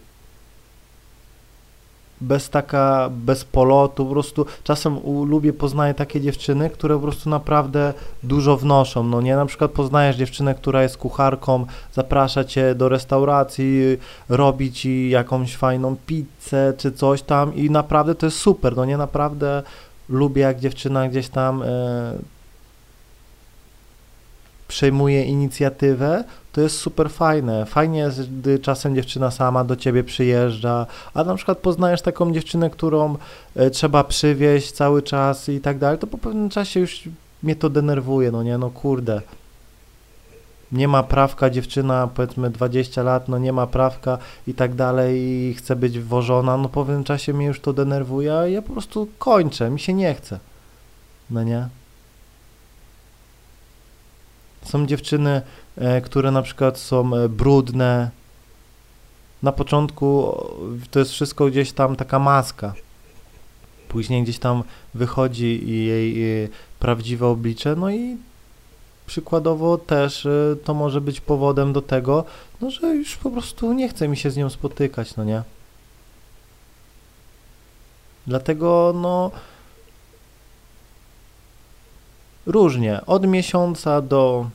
bez 2.21 2.49
taka, 2.49 3.09
bez 3.11 3.45
polotu, 3.45 4.05
po 4.05 4.11
prostu 4.11 4.45
czasem 4.63 4.97
u, 4.97 5.23
lubię, 5.23 5.53
poznaję 5.53 5.93
takie 5.93 6.21
dziewczyny, 6.21 6.69
które 6.69 6.95
po 6.95 7.01
prostu 7.01 7.29
naprawdę 7.29 7.93
dużo 8.23 8.57
wnoszą, 8.57 9.03
no 9.03 9.21
nie, 9.21 9.35
na 9.35 9.45
przykład 9.45 9.71
poznajesz 9.71 10.15
dziewczynę, 10.15 10.55
która 10.55 10.83
jest 10.83 10.97
kucharką, 10.97 11.65
zaprasza 11.93 12.43
cię 12.43 12.75
do 12.75 12.89
restauracji, 12.89 13.81
robi 14.29 14.71
ci 14.71 15.09
jakąś 15.09 15.55
fajną 15.55 15.95
pizzę 16.05 16.73
czy 16.77 16.91
coś 16.91 17.21
tam 17.21 17.55
i 17.55 17.69
naprawdę 17.69 18.15
to 18.15 18.25
jest 18.25 18.37
super, 18.37 18.75
no 18.75 18.85
nie, 18.85 18.97
naprawdę 18.97 19.63
lubię 20.09 20.41
jak 20.41 20.59
dziewczyna 20.59 21.09
gdzieś 21.09 21.29
tam 21.29 21.63
e, 21.63 22.13
przejmuje 24.67 25.23
inicjatywę, 25.23 26.23
to 26.51 26.61
jest 26.61 26.77
super 26.77 27.09
fajne. 27.09 27.65
Fajnie 27.65 27.99
jest, 27.99 28.31
gdy 28.31 28.59
czasem 28.59 28.95
dziewczyna 28.95 29.31
sama 29.31 29.63
do 29.63 29.75
ciebie 29.75 30.03
przyjeżdża, 30.03 30.85
a 31.13 31.23
na 31.23 31.35
przykład 31.35 31.57
poznajesz 31.57 32.01
taką 32.01 32.33
dziewczynę, 32.33 32.69
którą 32.69 33.17
e, 33.55 33.69
trzeba 33.69 34.03
przywieźć 34.03 34.71
cały 34.71 35.01
czas 35.01 35.49
i 35.49 35.59
tak 35.59 35.77
dalej, 35.77 35.99
to 35.99 36.07
po 36.07 36.17
pewnym 36.17 36.49
czasie 36.49 36.79
już 36.79 37.03
mnie 37.43 37.55
to 37.55 37.69
denerwuje, 37.69 38.31
no 38.31 38.43
nie, 38.43 38.57
no 38.57 38.69
kurde. 38.69 39.21
Nie 40.71 40.87
ma 40.87 41.03
prawka 41.03 41.49
dziewczyna, 41.49 42.09
powiedzmy 42.15 42.49
20 42.49 43.03
lat, 43.03 43.27
no 43.27 43.37
nie 43.37 43.53
ma 43.53 43.67
prawka 43.67 44.17
i 44.47 44.53
tak 44.53 44.75
dalej 44.75 45.21
i 45.21 45.53
chce 45.53 45.75
być 45.75 45.99
wwożona, 45.99 46.57
no 46.57 46.69
po 46.69 46.85
pewnym 46.85 47.03
czasie 47.03 47.33
mnie 47.33 47.45
już 47.45 47.59
to 47.59 47.73
denerwuje, 47.73 48.37
a 48.37 48.47
ja 48.47 48.61
po 48.61 48.73
prostu 48.73 49.07
kończę, 49.19 49.69
mi 49.69 49.79
się 49.79 49.93
nie 49.93 50.13
chce. 50.13 50.39
No 51.29 51.43
nie? 51.43 51.67
Są 54.63 54.85
dziewczyny, 54.85 55.41
e, 55.77 56.01
które 56.01 56.31
na 56.31 56.41
przykład 56.41 56.77
są 56.77 57.15
e, 57.15 57.29
brudne. 57.29 58.11
Na 59.43 59.51
początku 59.51 60.37
to 60.91 60.99
jest 60.99 61.11
wszystko 61.11 61.45
gdzieś 61.45 61.71
tam 61.71 61.95
taka 61.95 62.19
maska. 62.19 62.73
Później 63.87 64.23
gdzieś 64.23 64.39
tam 64.39 64.63
wychodzi 64.93 65.71
jej 65.71 66.43
e, 66.43 66.47
prawdziwe 66.79 67.27
oblicze, 67.27 67.75
no 67.75 67.91
i 67.91 68.17
przykładowo 69.05 69.77
też 69.77 70.27
to 70.63 70.73
może 70.73 71.01
być 71.01 71.21
powodem 71.21 71.73
do 71.73 71.81
tego, 71.81 72.25
no 72.61 72.71
że 72.71 72.95
już 72.95 73.17
po 73.17 73.31
prostu 73.31 73.73
nie 73.73 73.89
chce 73.89 74.07
mi 74.07 74.17
się 74.17 74.31
z 74.31 74.37
nią 74.37 74.49
spotykać, 74.49 75.15
no 75.15 75.23
nie? 75.23 75.43
Dlatego, 78.27 78.93
no, 78.95 79.31
różnie, 82.45 82.99
od 83.05 83.27
miesiąca 83.27 84.01
do, 84.01 84.45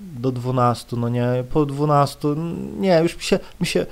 do 0.00 0.32
12, 0.32 0.96
no 0.96 1.08
nie, 1.08 1.44
po 1.52 1.66
12, 1.66 2.28
nie, 2.78 3.00
już 3.02 3.16
mi 3.16 3.22
się, 3.22 3.38
mi 3.60 3.66
się, 3.66 3.86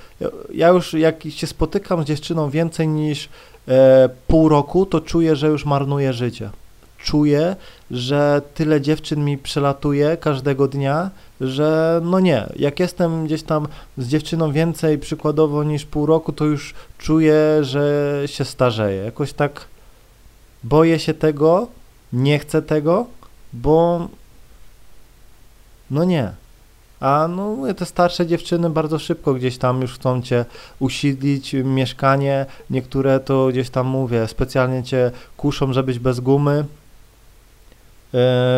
ja 0.54 0.68
już 0.68 0.92
jak 0.92 1.22
się 1.28 1.46
spotykam 1.46 2.02
z 2.02 2.06
dziewczyną 2.06 2.50
więcej 2.50 2.88
niż 2.88 3.28
e, 3.68 4.08
pół 4.26 4.48
roku, 4.48 4.86
to 4.86 5.00
czuję, 5.00 5.36
że 5.36 5.48
już 5.48 5.64
marnuję 5.64 6.12
życie. 6.12 6.50
Czuję, 6.98 7.56
że 7.90 8.42
tyle 8.54 8.80
dziewczyn 8.80 9.24
mi 9.24 9.38
przelatuje 9.38 10.16
każdego 10.16 10.68
dnia, 10.68 11.10
że 11.40 12.00
no 12.04 12.20
nie, 12.20 12.46
jak 12.56 12.80
jestem 12.80 13.26
gdzieś 13.26 13.42
tam 13.42 13.68
z 13.98 14.08
dziewczyną 14.08 14.52
więcej 14.52 14.98
przykładowo 14.98 15.64
niż 15.64 15.84
pół 15.84 16.06
roku, 16.06 16.32
to 16.32 16.44
już 16.44 16.74
czuję, 16.98 17.34
że 17.60 18.22
się 18.26 18.44
starzeję. 18.44 19.04
Jakoś 19.04 19.32
tak 19.32 19.64
boję 20.64 20.98
się 20.98 21.14
tego, 21.14 21.66
nie 22.12 22.38
chcę 22.38 22.62
tego, 22.62 23.06
bo 23.54 24.08
no 25.90 26.04
nie. 26.04 26.32
A 27.00 27.28
no 27.28 27.56
te 27.74 27.86
starsze 27.86 28.26
dziewczyny 28.26 28.70
bardzo 28.70 28.98
szybko 28.98 29.34
gdzieś 29.34 29.58
tam 29.58 29.80
już 29.80 29.94
chcą 29.94 30.22
cię 30.22 30.44
usiedlić, 30.78 31.52
mieszkanie, 31.64 32.46
niektóre 32.70 33.20
to 33.20 33.48
gdzieś 33.48 33.70
tam 33.70 33.86
mówię, 33.86 34.28
specjalnie 34.28 34.82
cię 34.82 35.10
kuszą, 35.36 35.72
żebyś 35.72 35.98
bez 35.98 36.20
gumy 36.20 36.58
e, 36.58 36.64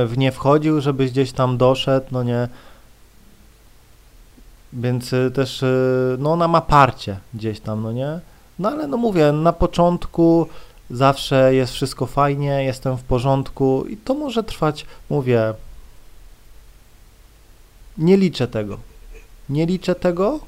w 0.06 0.12
nie 0.16 0.32
wchodził, 0.32 0.80
żebyś 0.80 1.10
gdzieś 1.10 1.32
tam 1.32 1.56
doszedł, 1.56 2.06
no 2.12 2.22
nie. 2.22 2.48
Więc 4.72 5.12
e, 5.12 5.30
też, 5.30 5.62
e, 5.62 5.66
no 6.18 6.32
ona 6.32 6.48
ma 6.48 6.60
parcie 6.60 7.16
gdzieś 7.34 7.60
tam, 7.60 7.82
no 7.82 7.92
nie. 7.92 8.20
No 8.58 8.68
ale 8.68 8.86
no 8.86 8.96
mówię, 8.96 9.32
na 9.32 9.52
początku 9.52 10.46
zawsze 10.90 11.54
jest 11.54 11.72
wszystko 11.72 12.06
fajnie, 12.06 12.64
jestem 12.64 12.96
w 12.96 13.02
porządku 13.02 13.84
i 13.88 13.96
to 13.96 14.14
może 14.14 14.42
trwać, 14.42 14.86
mówię, 15.10 15.54
nie 17.98 18.16
liczę 18.16 18.48
tego. 18.48 18.78
Nie 19.48 19.66
liczę 19.66 19.94
tego, 19.94 20.40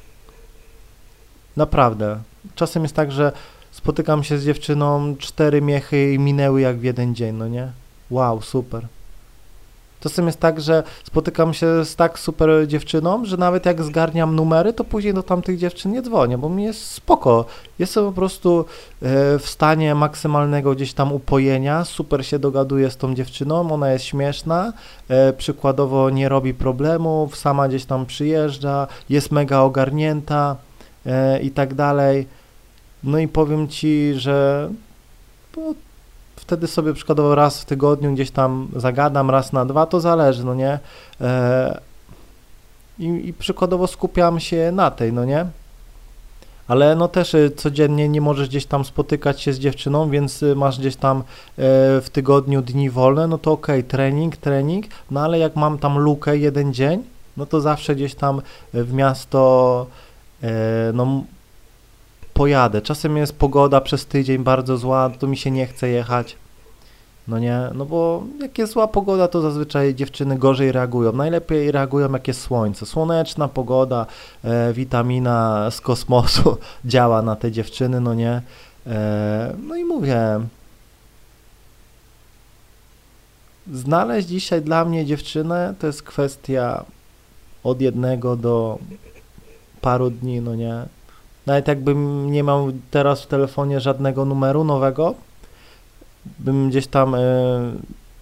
Naprawdę. 1.58 2.20
Czasem 2.54 2.82
jest 2.82 2.94
tak, 2.94 3.12
że 3.12 3.32
spotykam 3.70 4.24
się 4.24 4.38
z 4.38 4.44
dziewczyną, 4.44 5.16
cztery 5.16 5.62
miechy 5.62 6.12
i 6.12 6.18
minęły 6.18 6.60
jak 6.60 6.78
w 6.78 6.82
jeden 6.82 7.14
dzień, 7.14 7.36
no 7.36 7.48
nie? 7.48 7.72
Wow, 8.10 8.42
super. 8.42 8.86
Czasem 10.00 10.26
jest 10.26 10.40
tak, 10.40 10.60
że 10.60 10.82
spotykam 11.04 11.54
się 11.54 11.84
z 11.84 11.96
tak 11.96 12.18
super 12.18 12.50
dziewczyną, 12.66 13.24
że 13.24 13.36
nawet 13.36 13.66
jak 13.66 13.82
zgarniam 13.82 14.36
numery, 14.36 14.72
to 14.72 14.84
później 14.84 15.14
do 15.14 15.22
tamtych 15.22 15.58
dziewczyn 15.58 15.92
nie 15.92 16.02
dzwonię, 16.02 16.38
bo 16.38 16.48
mi 16.48 16.64
jest 16.64 16.84
spoko. 16.84 17.44
Jestem 17.78 18.04
po 18.04 18.12
prostu 18.12 18.60
e, 18.60 18.64
w 19.38 19.48
stanie 19.48 19.94
maksymalnego 19.94 20.74
gdzieś 20.74 20.92
tam 20.92 21.12
upojenia, 21.12 21.84
super 21.84 22.26
się 22.26 22.38
dogaduję 22.38 22.90
z 22.90 22.96
tą 22.96 23.14
dziewczyną, 23.14 23.72
ona 23.72 23.92
jest 23.92 24.04
śmieszna, 24.04 24.72
e, 25.08 25.32
przykładowo 25.32 26.10
nie 26.10 26.28
robi 26.28 26.54
problemów, 26.54 27.36
sama 27.36 27.68
gdzieś 27.68 27.84
tam 27.84 28.06
przyjeżdża, 28.06 28.86
jest 29.08 29.32
mega 29.32 29.60
ogarnięta 29.60 30.56
e, 31.06 31.40
i 31.40 31.50
tak 31.50 31.74
dalej. 31.74 32.26
No 33.04 33.18
i 33.18 33.28
powiem 33.28 33.68
Ci, 33.68 34.14
że 34.14 34.68
wtedy 36.48 36.66
sobie 36.66 36.94
przykładowo 36.94 37.34
raz 37.34 37.62
w 37.62 37.64
tygodniu 37.64 38.12
gdzieś 38.12 38.30
tam 38.30 38.68
zagadam, 38.76 39.30
raz 39.30 39.52
na 39.52 39.64
dwa, 39.64 39.86
to 39.86 40.00
zależy, 40.00 40.44
no 40.44 40.54
nie? 40.54 40.78
E, 41.20 41.80
i, 42.98 43.28
I 43.28 43.34
przykładowo 43.34 43.86
skupiam 43.86 44.40
się 44.40 44.72
na 44.72 44.90
tej, 44.90 45.12
no 45.12 45.24
nie? 45.24 45.46
Ale 46.68 46.96
no 46.96 47.08
też 47.08 47.34
y, 47.34 47.50
codziennie 47.56 48.08
nie 48.08 48.20
możesz 48.20 48.48
gdzieś 48.48 48.66
tam 48.66 48.84
spotykać 48.84 49.40
się 49.40 49.52
z 49.52 49.58
dziewczyną, 49.58 50.10
więc 50.10 50.42
y, 50.42 50.56
masz 50.56 50.78
gdzieś 50.78 50.96
tam 50.96 51.18
e, 51.18 51.22
w 52.00 52.06
tygodniu 52.12 52.62
dni 52.62 52.90
wolne, 52.90 53.26
no 53.26 53.38
to 53.38 53.52
okej, 53.52 53.80
okay, 53.80 53.90
trening, 53.90 54.36
trening, 54.36 54.86
no 55.10 55.20
ale 55.20 55.38
jak 55.38 55.56
mam 55.56 55.78
tam 55.78 55.98
lukę 55.98 56.36
jeden 56.36 56.74
dzień, 56.74 57.04
no 57.36 57.46
to 57.46 57.60
zawsze 57.60 57.94
gdzieś 57.94 58.14
tam 58.14 58.42
w 58.74 58.92
miasto, 58.92 59.86
e, 60.42 60.50
no 60.94 61.24
pojadę. 62.38 62.82
Czasem 62.82 63.16
jest 63.16 63.38
pogoda 63.38 63.80
przez 63.80 64.06
tydzień 64.06 64.38
bardzo 64.38 64.76
zła, 64.76 65.10
to 65.18 65.26
mi 65.26 65.36
się 65.36 65.50
nie 65.50 65.66
chce 65.66 65.88
jechać. 65.88 66.36
No 67.28 67.38
nie, 67.38 67.60
no 67.74 67.84
bo 67.84 68.22
jak 68.40 68.58
jest 68.58 68.72
zła 68.72 68.88
pogoda, 68.88 69.28
to 69.28 69.40
zazwyczaj 69.40 69.94
dziewczyny 69.94 70.38
gorzej 70.38 70.72
reagują. 70.72 71.12
Najlepiej 71.12 71.72
reagują 71.72 72.12
jak 72.12 72.28
jest 72.28 72.40
słońce. 72.40 72.86
Słoneczna 72.86 73.48
pogoda, 73.48 74.06
e, 74.44 74.72
witamina 74.72 75.70
z 75.70 75.80
kosmosu 75.80 76.56
działa 76.92 77.22
na 77.22 77.36
te 77.36 77.52
dziewczyny, 77.52 78.00
no 78.00 78.14
nie. 78.14 78.42
E, 78.86 79.54
no 79.68 79.76
i 79.76 79.84
mówię, 79.84 80.40
znaleźć 83.72 84.28
dzisiaj 84.28 84.62
dla 84.62 84.84
mnie 84.84 85.06
dziewczynę 85.06 85.74
to 85.78 85.86
jest 85.86 86.02
kwestia 86.02 86.84
od 87.64 87.80
jednego 87.80 88.36
do 88.36 88.78
paru 89.80 90.10
dni, 90.10 90.40
no 90.40 90.54
nie. 90.54 90.97
Nawet 91.48 91.68
jakbym 91.68 92.30
nie 92.32 92.42
miał 92.42 92.72
teraz 92.90 93.22
w 93.22 93.26
telefonie 93.26 93.80
żadnego 93.80 94.24
numeru 94.24 94.64
nowego, 94.64 95.14
bym 96.38 96.68
gdzieś 96.70 96.86
tam 96.86 97.14
e, 97.14 97.18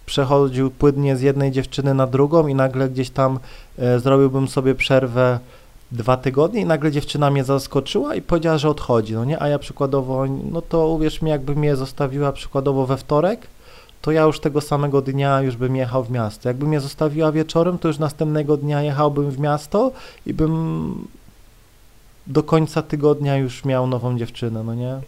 przechodził 0.05 0.71
płynnie 0.71 1.17
z 1.17 1.21
jednej 1.21 1.51
dziewczyny 1.51 1.93
na 1.93 2.07
drugą 2.07 2.47
i 2.47 2.55
nagle 2.55 2.89
gdzieś 2.89 3.09
tam 3.09 3.39
e, 3.79 3.99
zrobiłbym 3.99 4.47
sobie 4.47 4.75
przerwę 4.75 5.39
dwa 5.91 6.17
tygodnie 6.17 6.61
i 6.61 6.65
nagle 6.65 6.91
dziewczyna 6.91 7.31
mnie 7.31 7.43
zaskoczyła 7.43 8.15
i 8.15 8.21
powiedziała, 8.21 8.57
że 8.57 8.69
odchodzi, 8.69 9.13
no 9.13 9.25
nie, 9.25 9.41
a 9.41 9.47
ja 9.47 9.59
przykładowo, 9.59 10.25
no 10.51 10.61
to 10.61 10.87
uwierz 10.87 11.21
mi, 11.21 11.29
jakby 11.29 11.55
mnie 11.55 11.75
zostawiła 11.75 12.31
przykładowo 12.31 12.85
we 12.85 12.97
wtorek, 12.97 13.47
to 14.01 14.11
ja 14.11 14.23
już 14.23 14.39
tego 14.39 14.61
samego 14.61 15.01
dnia 15.01 15.41
już 15.41 15.55
bym 15.57 15.75
jechał 15.75 16.03
w 16.03 16.11
miasto. 16.11 16.49
Jakby 16.49 16.67
mnie 16.67 16.79
zostawiła 16.79 17.31
wieczorem, 17.31 17.77
to 17.77 17.87
już 17.87 17.99
następnego 17.99 18.57
dnia 18.57 18.81
jechałbym 18.81 19.31
w 19.31 19.39
miasto 19.39 19.91
i 20.25 20.33
bym 20.33 21.07
do 22.27 22.43
końca 22.43 22.81
tygodnia 22.81 23.37
już 23.37 23.65
miał 23.65 23.87
nową 23.87 24.17
dziewczynę, 24.17 24.63
no 24.63 24.75
nie? 24.75 24.99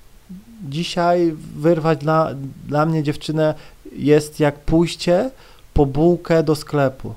Dzisiaj 0.69 1.35
wyrwać 1.55 1.99
dla, 1.99 2.29
dla 2.67 2.85
mnie 2.85 3.03
dziewczynę 3.03 3.53
jest 3.95 4.39
jak 4.39 4.59
pójście 4.59 5.31
po 5.73 5.85
bułkę 5.85 6.43
do 6.43 6.55
sklepu. 6.55 7.13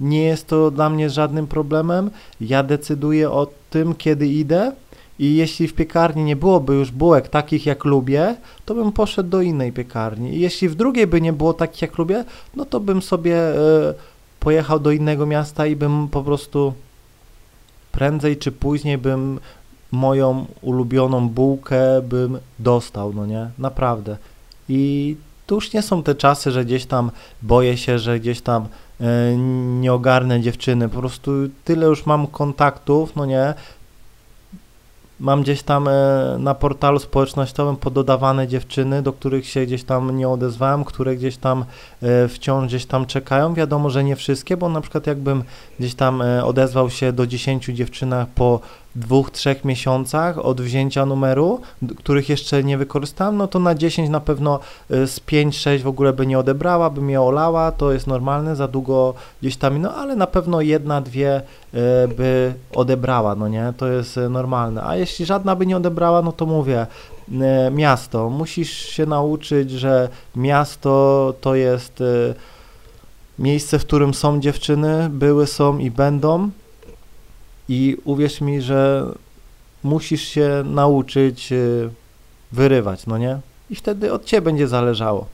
Nie 0.00 0.22
jest 0.22 0.46
to 0.46 0.70
dla 0.70 0.90
mnie 0.90 1.10
żadnym 1.10 1.46
problemem. 1.46 2.10
Ja 2.40 2.62
decyduję 2.62 3.30
o 3.30 3.46
tym, 3.70 3.94
kiedy 3.94 4.28
idę. 4.28 4.72
I 5.18 5.36
jeśli 5.36 5.68
w 5.68 5.74
piekarni 5.74 6.24
nie 6.24 6.36
byłoby 6.36 6.74
już 6.74 6.90
bułek 6.90 7.28
takich 7.28 7.66
jak 7.66 7.84
lubię, 7.84 8.36
to 8.64 8.74
bym 8.74 8.92
poszedł 8.92 9.28
do 9.28 9.42
innej 9.42 9.72
piekarni. 9.72 10.36
I 10.36 10.40
jeśli 10.40 10.68
w 10.68 10.74
drugiej 10.74 11.06
by 11.06 11.20
nie 11.20 11.32
było 11.32 11.54
takich 11.54 11.82
jak 11.82 11.98
lubię, 11.98 12.24
no 12.56 12.64
to 12.64 12.80
bym 12.80 13.02
sobie 13.02 13.50
y, 13.50 13.94
pojechał 14.40 14.80
do 14.80 14.90
innego 14.90 15.26
miasta 15.26 15.66
i 15.66 15.76
bym 15.76 16.08
po 16.08 16.22
prostu 16.22 16.72
prędzej 17.92 18.36
czy 18.36 18.52
później 18.52 18.98
bym 18.98 19.40
moją 19.92 20.46
ulubioną 20.62 21.28
bułkę 21.28 22.02
bym 22.02 22.38
dostał, 22.58 23.12
no 23.12 23.26
nie? 23.26 23.50
Naprawdę. 23.58 24.16
I 24.68 25.16
to 25.46 25.54
już 25.54 25.72
nie 25.72 25.82
są 25.82 26.02
te 26.02 26.14
czasy, 26.14 26.50
że 26.50 26.64
gdzieś 26.64 26.86
tam 26.86 27.10
boję 27.42 27.76
się, 27.76 27.98
że 27.98 28.20
gdzieś 28.20 28.40
tam 28.40 28.68
e, 29.00 29.36
nie 29.80 29.92
ogarnę 29.92 30.40
dziewczyny. 30.40 30.88
Po 30.88 30.98
prostu 30.98 31.32
tyle 31.64 31.86
już 31.86 32.06
mam 32.06 32.26
kontaktów, 32.26 33.16
no 33.16 33.26
nie? 33.26 33.54
Mam 35.20 35.42
gdzieś 35.42 35.62
tam 35.62 35.88
e, 35.88 36.36
na 36.38 36.54
portalu 36.54 36.98
społecznościowym 36.98 37.76
pododawane 37.76 38.48
dziewczyny, 38.48 39.02
do 39.02 39.12
których 39.12 39.46
się 39.46 39.66
gdzieś 39.66 39.84
tam 39.84 40.16
nie 40.16 40.28
odezwałem, 40.28 40.84
które 40.84 41.16
gdzieś 41.16 41.36
tam 41.36 41.64
e, 42.02 42.28
wciąż 42.28 42.66
gdzieś 42.66 42.86
tam 42.86 43.06
czekają. 43.06 43.54
Wiadomo, 43.54 43.90
że 43.90 44.04
nie 44.04 44.16
wszystkie, 44.16 44.56
bo 44.56 44.68
na 44.68 44.80
przykład 44.80 45.06
jakbym 45.06 45.44
gdzieś 45.78 45.94
tam 45.94 46.22
odezwał 46.44 46.90
się 46.90 47.12
do 47.12 47.26
10 47.26 47.64
dziewczynach 47.64 48.28
po 48.28 48.60
dwóch, 48.94 49.30
trzech 49.30 49.64
miesiącach 49.64 50.38
od 50.38 50.60
wzięcia 50.60 51.06
numeru, 51.06 51.60
których 51.96 52.28
jeszcze 52.28 52.64
nie 52.64 52.78
wykorzystałem, 52.78 53.36
no 53.36 53.48
to 53.48 53.58
na 53.58 53.74
10 53.74 54.10
na 54.10 54.20
pewno 54.20 54.60
y, 54.90 55.06
z 55.06 55.20
5-6 55.20 55.80
w 55.80 55.86
ogóle 55.86 56.12
by 56.12 56.26
nie 56.26 56.38
odebrała, 56.38 56.90
by 56.90 57.00
mnie 57.00 57.20
olała, 57.20 57.72
to 57.72 57.92
jest 57.92 58.06
normalne, 58.06 58.56
za 58.56 58.68
długo 58.68 59.14
gdzieś 59.40 59.56
tam, 59.56 59.82
no 59.82 59.94
ale 59.94 60.16
na 60.16 60.26
pewno 60.26 60.60
jedna, 60.60 61.00
dwie 61.00 61.42
y, 61.74 61.78
by 62.08 62.54
odebrała, 62.74 63.34
no 63.34 63.48
nie, 63.48 63.72
to 63.76 63.88
jest 63.88 64.16
y, 64.16 64.28
normalne. 64.28 64.84
A 64.84 64.96
jeśli 64.96 65.26
żadna 65.26 65.56
by 65.56 65.66
nie 65.66 65.76
odebrała, 65.76 66.22
no 66.22 66.32
to 66.32 66.46
mówię, 66.46 66.86
miasto, 67.72 68.30
musisz 68.30 68.70
się 68.70 69.06
nauczyć, 69.06 69.70
że 69.70 70.08
miasto 70.36 71.34
to 71.40 71.54
jest 71.54 72.02
miejsce, 73.38 73.78
w 73.78 73.86
którym 73.86 74.14
są 74.14 74.40
dziewczyny, 74.40 75.08
były, 75.10 75.46
są 75.46 75.78
i 75.78 75.90
będą, 75.90 76.50
i 77.70 77.96
uwierz 78.04 78.40
mi, 78.40 78.62
że 78.62 79.06
musisz 79.82 80.22
się 80.22 80.62
nauczyć 80.64 81.52
y, 81.52 81.90
wyrywać, 82.52 83.06
no 83.06 83.18
nie? 83.18 83.40
I 83.70 83.74
wtedy 83.74 84.12
od 84.12 84.24
ciebie 84.24 84.42
będzie 84.42 84.68
zależało. 84.68 85.26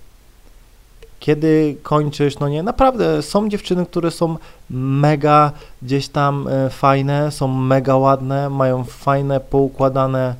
Kiedy 1.20 1.76
kończysz, 1.82 2.38
no 2.38 2.48
nie, 2.48 2.62
naprawdę 2.62 3.22
są 3.22 3.48
dziewczyny, 3.48 3.86
które 3.86 4.10
są 4.10 4.36
mega 4.70 5.52
gdzieś 5.82 6.08
tam 6.08 6.48
y, 6.48 6.70
fajne, 6.70 7.30
są 7.32 7.48
mega 7.48 7.96
ładne, 7.96 8.50
mają 8.50 8.84
fajne, 8.84 9.40
poukładane 9.40 10.34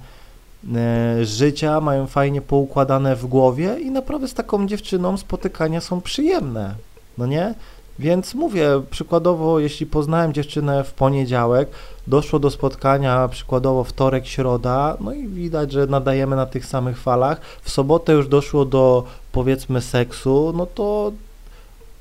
y, 1.21 1.27
życia, 1.27 1.81
mają 1.81 2.07
fajnie 2.07 2.43
poukładane 2.43 3.17
w 3.17 3.27
głowie 3.27 3.77
i 3.81 3.91
naprawdę 3.91 4.29
z 4.29 4.35
taką 4.35 4.67
dziewczyną 4.67 5.17
spotykania 5.17 5.81
są 5.81 6.01
przyjemne, 6.01 6.75
no 7.19 7.27
nie? 7.27 7.55
Więc 7.99 8.35
mówię, 8.35 8.83
przykładowo, 8.91 9.59
jeśli 9.59 9.87
poznałem 9.87 10.33
dziewczynę 10.33 10.85
w 10.85 10.93
poniedziałek, 10.93 11.69
doszło 12.07 12.39
do 12.39 12.51
spotkania 12.51 13.29
przykładowo 13.29 13.85
wtorek, 13.85 14.27
środa, 14.27 14.97
no 15.01 15.13
i 15.13 15.29
widać, 15.29 15.73
że 15.73 15.87
nadajemy 15.87 16.37
na 16.37 16.47
tych 16.47 16.67
samych 16.67 16.99
falach. 16.99 17.41
W 17.63 17.71
sobotę 17.71 18.13
już 18.13 18.29
doszło 18.29 18.65
do 18.65 19.05
powiedzmy 19.33 19.81
seksu, 19.81 20.53
no 20.57 20.67
to 20.67 21.13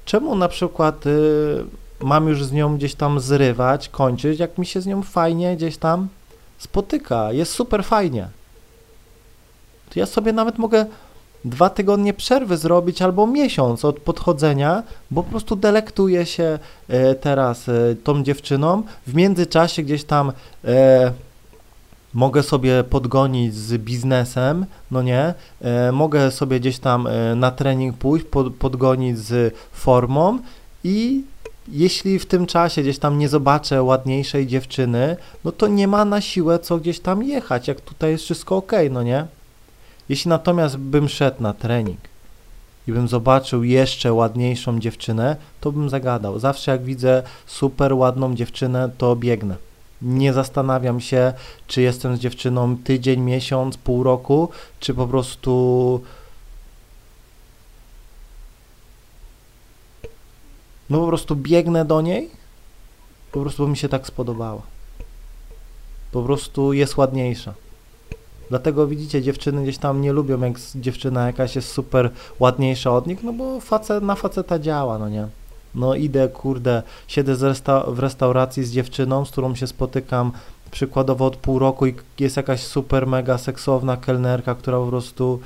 czemu 0.06 0.36
na 0.36 0.48
przykład 0.48 1.06
y, 1.06 1.66
mam 2.00 2.28
już 2.28 2.46
z 2.46 2.52
nią 2.52 2.78
gdzieś 2.78 2.96
tam 2.96 3.20
zrywać, 3.20 3.90
kończyć, 3.90 4.40
jak 4.40 4.58
mi 4.58 4.66
się 4.66 4.82
z 4.82 4.86
nią 4.86 5.04
fajnie 5.04 5.56
gdzieś 5.56 5.78
tam 5.78 6.08
spotyka, 6.58 7.32
jest 7.32 7.52
super 7.52 7.84
fajnie. 7.84 8.30
To 9.90 10.00
ja 10.00 10.06
sobie 10.06 10.34
nawet 10.34 10.58
mogę 10.58 10.86
dwa 11.46 11.70
tygodnie 11.70 12.14
przerwy 12.14 12.58
zrobić 12.58 13.02
albo 13.02 13.28
miesiąc 13.28 13.86
od 13.86 14.00
podchodzenia, 14.00 14.84
bo 15.12 15.24
po 15.24 15.30
prostu 15.30 15.56
delektuję 15.56 16.26
się 16.26 16.60
e, 16.88 17.16
teraz 17.16 17.70
e, 17.70 17.96
tą 18.04 18.24
dziewczyną. 18.24 18.84
W 19.08 19.16
międzyczasie 19.16 19.84
gdzieś 19.84 20.04
tam 20.04 20.32
e, 20.66 21.12
mogę 22.14 22.44
sobie 22.44 22.84
podgonić 22.84 23.56
z 23.56 23.78
biznesem, 23.78 24.66
no 24.92 25.02
nie, 25.02 25.34
mogę 25.94 26.32
sobie 26.32 26.60
gdzieś 26.60 26.80
tam 26.80 27.08
na 27.36 27.52
trening 27.52 27.98
pójść, 27.98 28.26
pod, 28.26 28.56
podgonić 28.56 29.20
z 29.20 29.56
formą 29.72 30.40
i 30.84 31.24
jeśli 31.68 32.20
w 32.20 32.26
tym 32.26 32.46
czasie 32.46 32.82
gdzieś 32.82 33.00
tam 33.00 33.20
nie 33.20 33.30
zobaczę 33.30 33.84
ładniejszej 33.84 34.48
dziewczyny, 34.48 35.18
no 35.44 35.52
to 35.52 35.68
nie 35.68 35.88
ma 35.88 36.06
na 36.06 36.22
siłę 36.22 36.60
co 36.60 36.78
gdzieś 36.78 37.00
tam 37.00 37.24
jechać, 37.24 37.68
jak 37.68 37.82
tutaj 37.82 38.12
jest 38.12 38.24
wszystko 38.24 38.58
ok, 38.58 38.72
no 38.92 39.04
nie? 39.04 39.26
Jeśli 40.10 40.30
natomiast 40.30 40.78
bym 40.78 41.10
szedł 41.10 41.44
na 41.44 41.54
trening 41.54 42.00
i 42.88 42.92
bym 42.92 43.08
zobaczył 43.08 43.64
jeszcze 43.64 44.14
ładniejszą 44.14 44.80
dziewczynę, 44.80 45.36
to 45.62 45.72
bym 45.72 45.90
zagadał. 45.90 46.40
Zawsze 46.40 46.72
jak 46.72 46.84
widzę 46.84 47.24
super 47.46 47.94
ładną 47.94 48.36
dziewczynę, 48.36 48.90
to 48.98 49.16
biegnę. 49.16 49.56
Nie 50.02 50.34
zastanawiam 50.34 51.00
się, 51.00 51.34
czy 51.68 51.82
jestem 51.82 52.18
z 52.18 52.20
dziewczyną 52.20 52.78
tydzień, 52.78 53.22
miesiąc, 53.22 53.78
pół 53.78 54.04
roku, 54.04 54.50
czy 54.80 54.94
po 54.94 55.08
prostu. 55.08 56.02
No 60.90 61.00
po 61.00 61.08
prostu 61.08 61.36
biegnę 61.36 61.86
do 61.86 62.02
niej, 62.02 62.30
po 63.32 63.42
prostu 63.42 63.68
mi 63.68 63.78
się 63.78 63.90
tak 63.90 64.08
spodobała. 64.08 64.62
Po 66.12 66.24
prostu 66.24 66.74
jest 66.74 66.98
ładniejsza. 66.98 67.54
Dlatego 68.50 68.88
widzicie, 68.88 69.22
dziewczyny 69.22 69.64
gdzieś 69.64 69.78
tam 69.78 70.02
nie 70.02 70.14
lubią, 70.14 70.42
jak 70.42 70.54
dziewczyna 70.76 71.28
jakaś 71.28 71.56
jest 71.56 71.72
super 71.72 72.12
ładniejsza 72.40 72.92
od 72.92 73.08
nich, 73.08 73.24
no 73.24 73.34
bo 73.34 73.60
facet, 73.60 74.04
na 74.04 74.16
faceta 74.16 74.60
działa, 74.60 74.98
no 74.98 75.10
nie. 75.10 75.28
No 75.76 75.96
idę, 75.96 76.30
kurde, 76.30 76.84
siedzę 77.08 77.48
resta 77.48 77.84
w 77.88 78.00
restauracji 78.00 78.64
z 78.64 78.72
dziewczyną, 78.72 79.26
z 79.26 79.32
którą 79.32 79.56
się 79.56 79.68
spotykam 79.68 80.32
przykładowo 80.72 81.26
od 81.26 81.38
pół 81.38 81.60
roku 81.60 81.86
i 81.86 81.96
jest 82.20 82.38
jakaś 82.38 82.64
super, 82.64 83.08
mega 83.08 83.38
seksowna 83.38 83.98
kelnerka, 83.98 84.56
która 84.56 84.78
po 84.78 84.88
prostu 84.88 85.40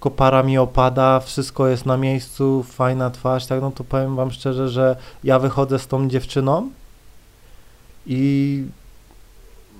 kopara 0.00 0.42
mi 0.42 0.58
opada, 0.58 1.20
wszystko 1.20 1.68
jest 1.68 1.86
na 1.86 1.96
miejscu, 1.96 2.62
fajna 2.62 3.10
twarz, 3.10 3.46
tak, 3.46 3.60
no 3.60 3.70
to 3.70 3.84
powiem 3.84 4.16
wam 4.16 4.30
szczerze, 4.30 4.68
że 4.68 4.96
ja 5.24 5.38
wychodzę 5.38 5.78
z 5.78 5.86
tą 5.86 6.08
dziewczyną 6.08 6.70
i 8.06 8.64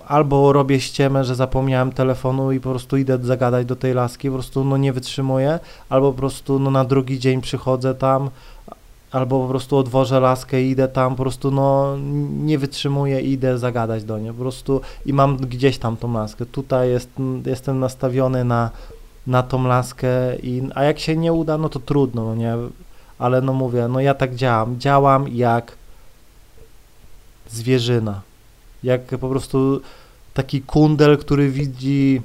albo 0.06 0.52
robię 0.52 0.80
ściemę, 0.80 1.24
że 1.24 1.34
zapomniałem 1.34 1.92
telefonu 1.92 2.52
i 2.52 2.60
po 2.60 2.70
prostu 2.70 2.96
idę 2.96 3.18
zagadać 3.22 3.66
do 3.66 3.76
tej 3.76 3.94
laski, 3.94 4.28
po 4.28 4.34
prostu 4.34 4.64
no 4.64 4.76
nie 4.76 4.92
wytrzymuję, 4.92 5.58
albo 5.88 6.12
po 6.12 6.18
prostu 6.18 6.58
no 6.58 6.70
na 6.70 6.84
drugi 6.84 7.18
dzień 7.18 7.40
przychodzę 7.40 7.94
tam, 7.94 8.30
albo 9.12 9.42
po 9.42 9.48
prostu 9.48 9.76
odwożę 9.76 10.20
laskę 10.20 10.62
i 10.62 10.70
idę 10.70 10.88
tam, 10.88 11.16
po 11.16 11.22
prostu 11.22 11.50
no 11.50 11.96
nie 12.44 12.58
wytrzymuję 12.58 13.20
i 13.20 13.32
idę 13.32 13.58
zagadać 13.58 14.04
do 14.04 14.18
niej, 14.18 14.32
po 14.32 14.38
prostu 14.38 14.80
i 15.06 15.12
mam 15.12 15.36
gdzieś 15.36 15.78
tam 15.78 15.96
tą 15.96 16.12
laskę. 16.12 16.46
Tutaj 16.46 16.90
jest, 16.90 17.08
jestem 17.46 17.80
nastawiony 17.80 18.44
na, 18.44 18.70
na 19.26 19.42
tą 19.42 19.66
laskę, 19.66 20.08
i, 20.42 20.62
a 20.74 20.84
jak 20.84 20.98
się 20.98 21.16
nie 21.16 21.32
uda, 21.32 21.58
no 21.58 21.68
to 21.68 21.80
trudno, 21.80 22.24
no 22.24 22.34
nie, 22.34 22.54
ale 23.18 23.40
no 23.40 23.52
mówię, 23.52 23.88
no 23.88 24.00
ja 24.00 24.14
tak 24.14 24.34
działam, 24.34 24.80
działam 24.80 25.28
jak 25.28 25.72
zwierzyna, 27.50 28.20
jak 28.84 29.02
po 29.04 29.28
prostu 29.28 29.80
taki 30.34 30.60
kundel, 30.60 31.18
który 31.18 31.50
widzi 31.50 32.20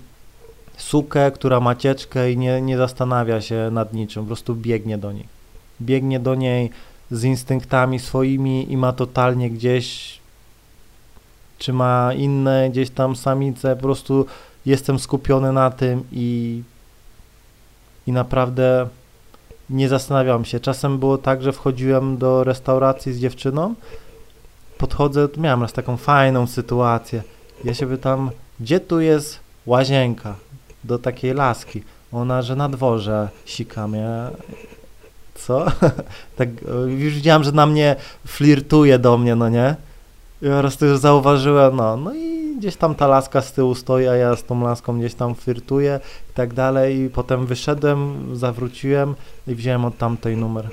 sukę, 0.78 1.32
która 1.32 1.60
ma 1.60 1.76
cieczkę 1.76 2.32
i 2.32 2.38
nie, 2.38 2.62
nie 2.62 2.78
zastanawia 2.78 3.42
się 3.42 3.70
nad 3.72 3.94
niczym, 3.94 4.24
po 4.24 4.28
prostu 4.28 4.56
biegnie 4.56 4.98
do 4.98 5.12
niej. 5.12 5.26
Biegnie 5.82 6.20
do 6.20 6.36
niej 6.36 6.70
z 7.12 7.24
instynktami 7.24 8.00
swoimi 8.00 8.72
i 8.72 8.78
ma 8.78 8.94
totalnie 8.94 9.50
gdzieś, 9.50 10.20
czy 11.58 11.74
ma 11.74 12.14
inne 12.14 12.70
gdzieś 12.70 12.90
tam 12.90 13.16
samice, 13.16 13.76
po 13.76 13.82
prostu 13.82 14.26
jestem 14.66 15.00
skupiony 15.00 15.54
na 15.54 15.72
tym 15.72 16.04
i, 16.12 16.62
i 18.08 18.12
naprawdę 18.12 18.88
nie 19.70 19.90
zastanawiam 19.90 20.46
się. 20.46 20.60
Czasem 20.60 20.98
było 20.98 21.18
tak, 21.18 21.42
że 21.42 21.54
wchodziłem 21.54 22.18
do 22.18 22.44
restauracji 22.44 23.14
z 23.14 23.20
dziewczyną, 23.20 23.76
podchodzę, 24.78 25.28
miałem 25.38 25.62
raz 25.62 25.74
taką 25.74 25.98
fajną 25.98 26.48
sytuację. 26.48 27.24
Ja 27.64 27.74
się 27.74 27.88
pytam, 27.88 28.30
gdzie 28.60 28.80
tu 28.80 29.00
jest 29.00 29.40
łazienka 29.66 30.36
do 30.84 31.00
takiej 31.00 31.34
laski? 31.34 31.84
Ona, 32.12 32.42
że 32.42 32.56
na 32.56 32.70
dworze 32.70 33.30
sikam. 33.46 33.94
Ja, 33.94 34.32
co? 35.36 35.66
tak, 36.38 36.50
już 36.88 37.14
widziałem, 37.14 37.44
że 37.44 37.52
na 37.52 37.66
mnie 37.66 37.96
flirtuje 38.28 39.00
do 39.00 39.18
mnie, 39.18 39.36
no 39.36 39.50
nie? 39.50 39.76
I 40.42 40.46
po 40.46 40.60
prostu 40.60 40.86
już 40.86 41.00
zauważyłem, 41.00 41.76
no, 41.76 41.98
no 41.98 42.14
i 42.16 42.56
gdzieś 42.58 42.76
tam 42.76 42.96
ta 42.96 43.08
laska 43.08 43.42
z 43.42 43.54
tyłu 43.54 43.76
stoi, 43.76 44.08
a 44.08 44.16
ja 44.16 44.36
z 44.36 44.44
tą 44.44 44.64
laską 44.64 45.00
gdzieś 45.00 45.14
tam 45.14 45.36
flirtuję 45.36 46.00
i 46.32 46.34
tak 46.34 46.54
dalej. 46.54 47.00
I 47.00 47.10
potem 47.10 47.46
wyszedłem, 47.46 48.30
zawróciłem 48.36 49.16
i 49.48 49.56
wziąłem 49.56 49.86
od 49.86 49.98
tamtej 49.98 50.38
numer. 50.38 50.70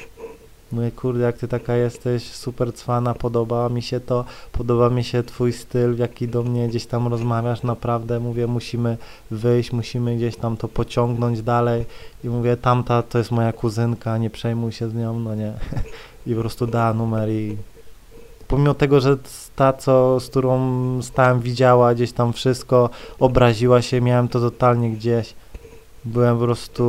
Mówię, 0.75 0.91
kurde, 0.91 1.25
jak 1.25 1.39
ty 1.39 1.49
taka 1.49 1.77
jesteś, 1.77 2.23
super 2.23 2.75
cwana, 2.75 3.15
podoba 3.15 3.69
mi 3.69 3.83
się 3.83 4.01
to, 4.01 4.25
podoba 4.53 4.91
mi 4.91 5.05
się 5.05 5.23
twój 5.23 5.53
styl, 5.53 5.95
w 5.95 5.99
jaki 5.99 6.29
do 6.29 6.43
mnie 6.43 6.69
gdzieś 6.69 6.87
tam 6.87 7.09
rozmawiasz, 7.09 7.63
naprawdę, 7.63 8.21
mówię, 8.21 8.47
musimy 8.47 8.97
wyjść, 9.31 9.73
musimy 9.73 10.17
gdzieś 10.17 10.37
tam 10.37 10.57
to 10.57 10.69
pociągnąć 10.69 11.43
dalej 11.43 11.85
i 12.25 12.29
mówię, 12.29 12.57
tamta 12.57 13.03
to 13.03 13.19
jest 13.19 13.31
moja 13.31 13.53
kuzynka, 13.53 14.19
nie 14.19 14.31
przejmuj 14.31 14.73
się 14.73 14.89
z 14.89 14.95
nią, 14.95 15.21
no 15.21 15.35
nie. 15.35 15.53
I 16.27 16.35
po 16.35 16.41
prostu 16.41 16.67
da 16.67 16.95
numer 16.95 17.31
i 17.31 17.57
pomimo 18.49 18.75
tego, 18.75 19.01
że 19.01 19.17
ta, 19.57 19.73
co, 19.73 20.21
z 20.21 20.29
którą 20.29 20.59
stałem, 21.03 21.41
widziała 21.41 21.95
gdzieś 21.95 22.13
tam 22.13 22.33
wszystko, 22.33 22.91
obraziła 23.21 23.83
się, 23.83 24.01
miałem 24.01 24.29
to 24.29 24.41
totalnie 24.41 24.91
gdzieś, 24.91 25.35
byłem 26.05 26.39
po 26.39 26.45
prostu, 26.45 26.85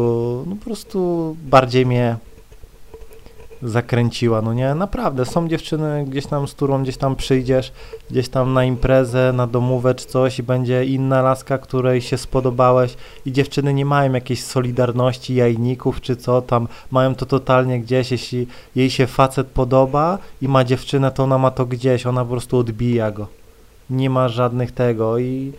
no 0.47 0.55
po 0.55 0.65
prostu 0.65 1.35
bardziej 1.43 1.85
mnie 1.85 2.17
zakręciła, 3.65 4.41
no 4.41 4.53
nie, 4.53 4.75
naprawdę, 4.75 5.25
są 5.25 5.47
dziewczyny 5.47 6.05
gdzieś 6.07 6.25
tam, 6.25 6.47
z 6.47 6.53
którą 6.53 6.83
gdzieś 6.83 6.97
tam 6.97 7.15
przyjdziesz, 7.15 7.71
gdzieś 8.09 8.29
tam 8.29 8.53
na 8.53 8.63
imprezę, 8.63 9.33
na 9.33 9.47
domówę 9.47 9.95
czy 9.95 10.05
coś 10.05 10.39
i 10.39 10.43
będzie 10.43 10.85
inna 10.85 11.21
laska, 11.21 11.57
której 11.57 12.01
się 12.01 12.17
spodobałeś 12.17 12.97
i 13.25 13.31
dziewczyny 13.31 13.73
nie 13.73 13.85
mają 13.85 14.13
jakiejś 14.13 14.43
solidarności, 14.43 15.35
jajników 15.35 16.01
czy 16.01 16.15
co 16.15 16.41
tam, 16.41 16.67
mają 16.91 17.15
to 17.15 17.25
totalnie 17.25 17.79
gdzieś, 17.79 18.11
jeśli 18.11 18.47
jej 18.75 18.89
się 18.89 19.07
facet 19.07 19.47
podoba 19.47 20.17
i 20.41 20.47
ma 20.47 20.63
dziewczynę, 20.63 21.11
to 21.11 21.23
ona 21.23 21.37
ma 21.37 21.51
to 21.51 21.65
gdzieś, 21.65 22.05
ona 22.05 22.25
po 22.25 22.31
prostu 22.31 22.57
odbija 22.57 23.11
go. 23.11 23.27
Nie 23.89 24.09
ma 24.09 24.29
żadnych 24.29 24.71
tego 24.71 25.19
i 25.19 25.53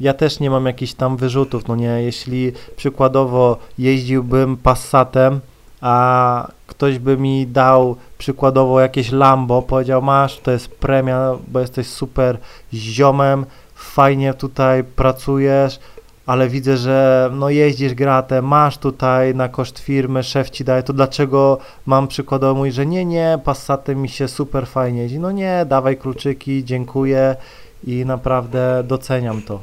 ja 0.00 0.14
też 0.14 0.40
nie 0.40 0.50
mam 0.50 0.66
jakichś 0.66 0.92
tam 0.92 1.16
wyrzutów, 1.16 1.68
no 1.68 1.76
nie, 1.76 2.02
jeśli 2.02 2.52
przykładowo 2.76 3.56
jeździłbym 3.78 4.56
Passatem, 4.56 5.40
a 5.80 6.48
ktoś 6.82 6.98
by 6.98 7.16
mi 7.16 7.46
dał 7.46 7.96
przykładowo 8.18 8.80
jakieś 8.80 9.12
Lambo, 9.12 9.62
powiedział 9.62 10.02
masz, 10.02 10.38
to 10.38 10.50
jest 10.50 10.68
premia, 10.68 11.32
bo 11.48 11.60
jesteś 11.60 11.86
super 11.86 12.38
ziomem, 12.74 13.46
fajnie 13.74 14.34
tutaj 14.34 14.84
pracujesz, 14.84 15.80
ale 16.26 16.48
widzę, 16.48 16.76
że 16.76 17.30
no 17.32 17.50
jeździsz 17.50 17.94
gratę, 17.94 18.42
masz 18.42 18.78
tutaj 18.78 19.34
na 19.34 19.48
koszt 19.48 19.78
firmy, 19.78 20.22
szef 20.22 20.50
ci 20.50 20.64
daje, 20.64 20.82
to 20.82 20.92
dlaczego 20.92 21.58
mam 21.86 22.08
przykładowo 22.08 22.54
mówić, 22.54 22.74
że 22.74 22.86
nie, 22.86 23.04
nie, 23.04 23.38
Passatem 23.44 24.02
mi 24.02 24.08
się 24.08 24.28
super 24.28 24.66
fajnie 24.66 25.02
jeździ, 25.02 25.18
no 25.18 25.30
nie, 25.30 25.66
dawaj 25.68 25.96
kluczyki, 25.96 26.64
dziękuję 26.64 27.36
i 27.84 28.04
naprawdę 28.06 28.82
doceniam 28.84 29.42
to. 29.42 29.60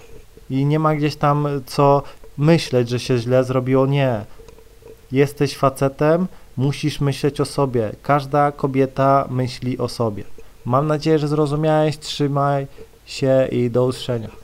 I 0.50 0.66
nie 0.66 0.80
ma 0.80 0.96
gdzieś 0.96 1.16
tam 1.16 1.48
co 1.66 2.04
myśleć, 2.38 2.90
że 2.90 3.00
się 3.00 3.18
źle 3.18 3.44
zrobiło, 3.44 3.86
nie. 3.86 4.26
Jesteś 5.12 5.58
facetem, 5.58 6.28
musisz 6.60 7.02
myśleć 7.02 7.42
o 7.42 7.46
sobie. 7.46 7.92
Każda 8.04 8.52
kobieta 8.52 9.28
myśli 9.30 9.78
o 9.78 9.88
sobie. 9.88 10.24
Mam 10.66 10.88
nadzieję, 10.88 11.20
że 11.20 11.28
zrozumiałeś. 11.28 11.98
Trzymaj 11.98 12.68
się 13.06 13.48
i 13.52 13.70
do 13.70 13.86
usłyszenia. 13.86 14.39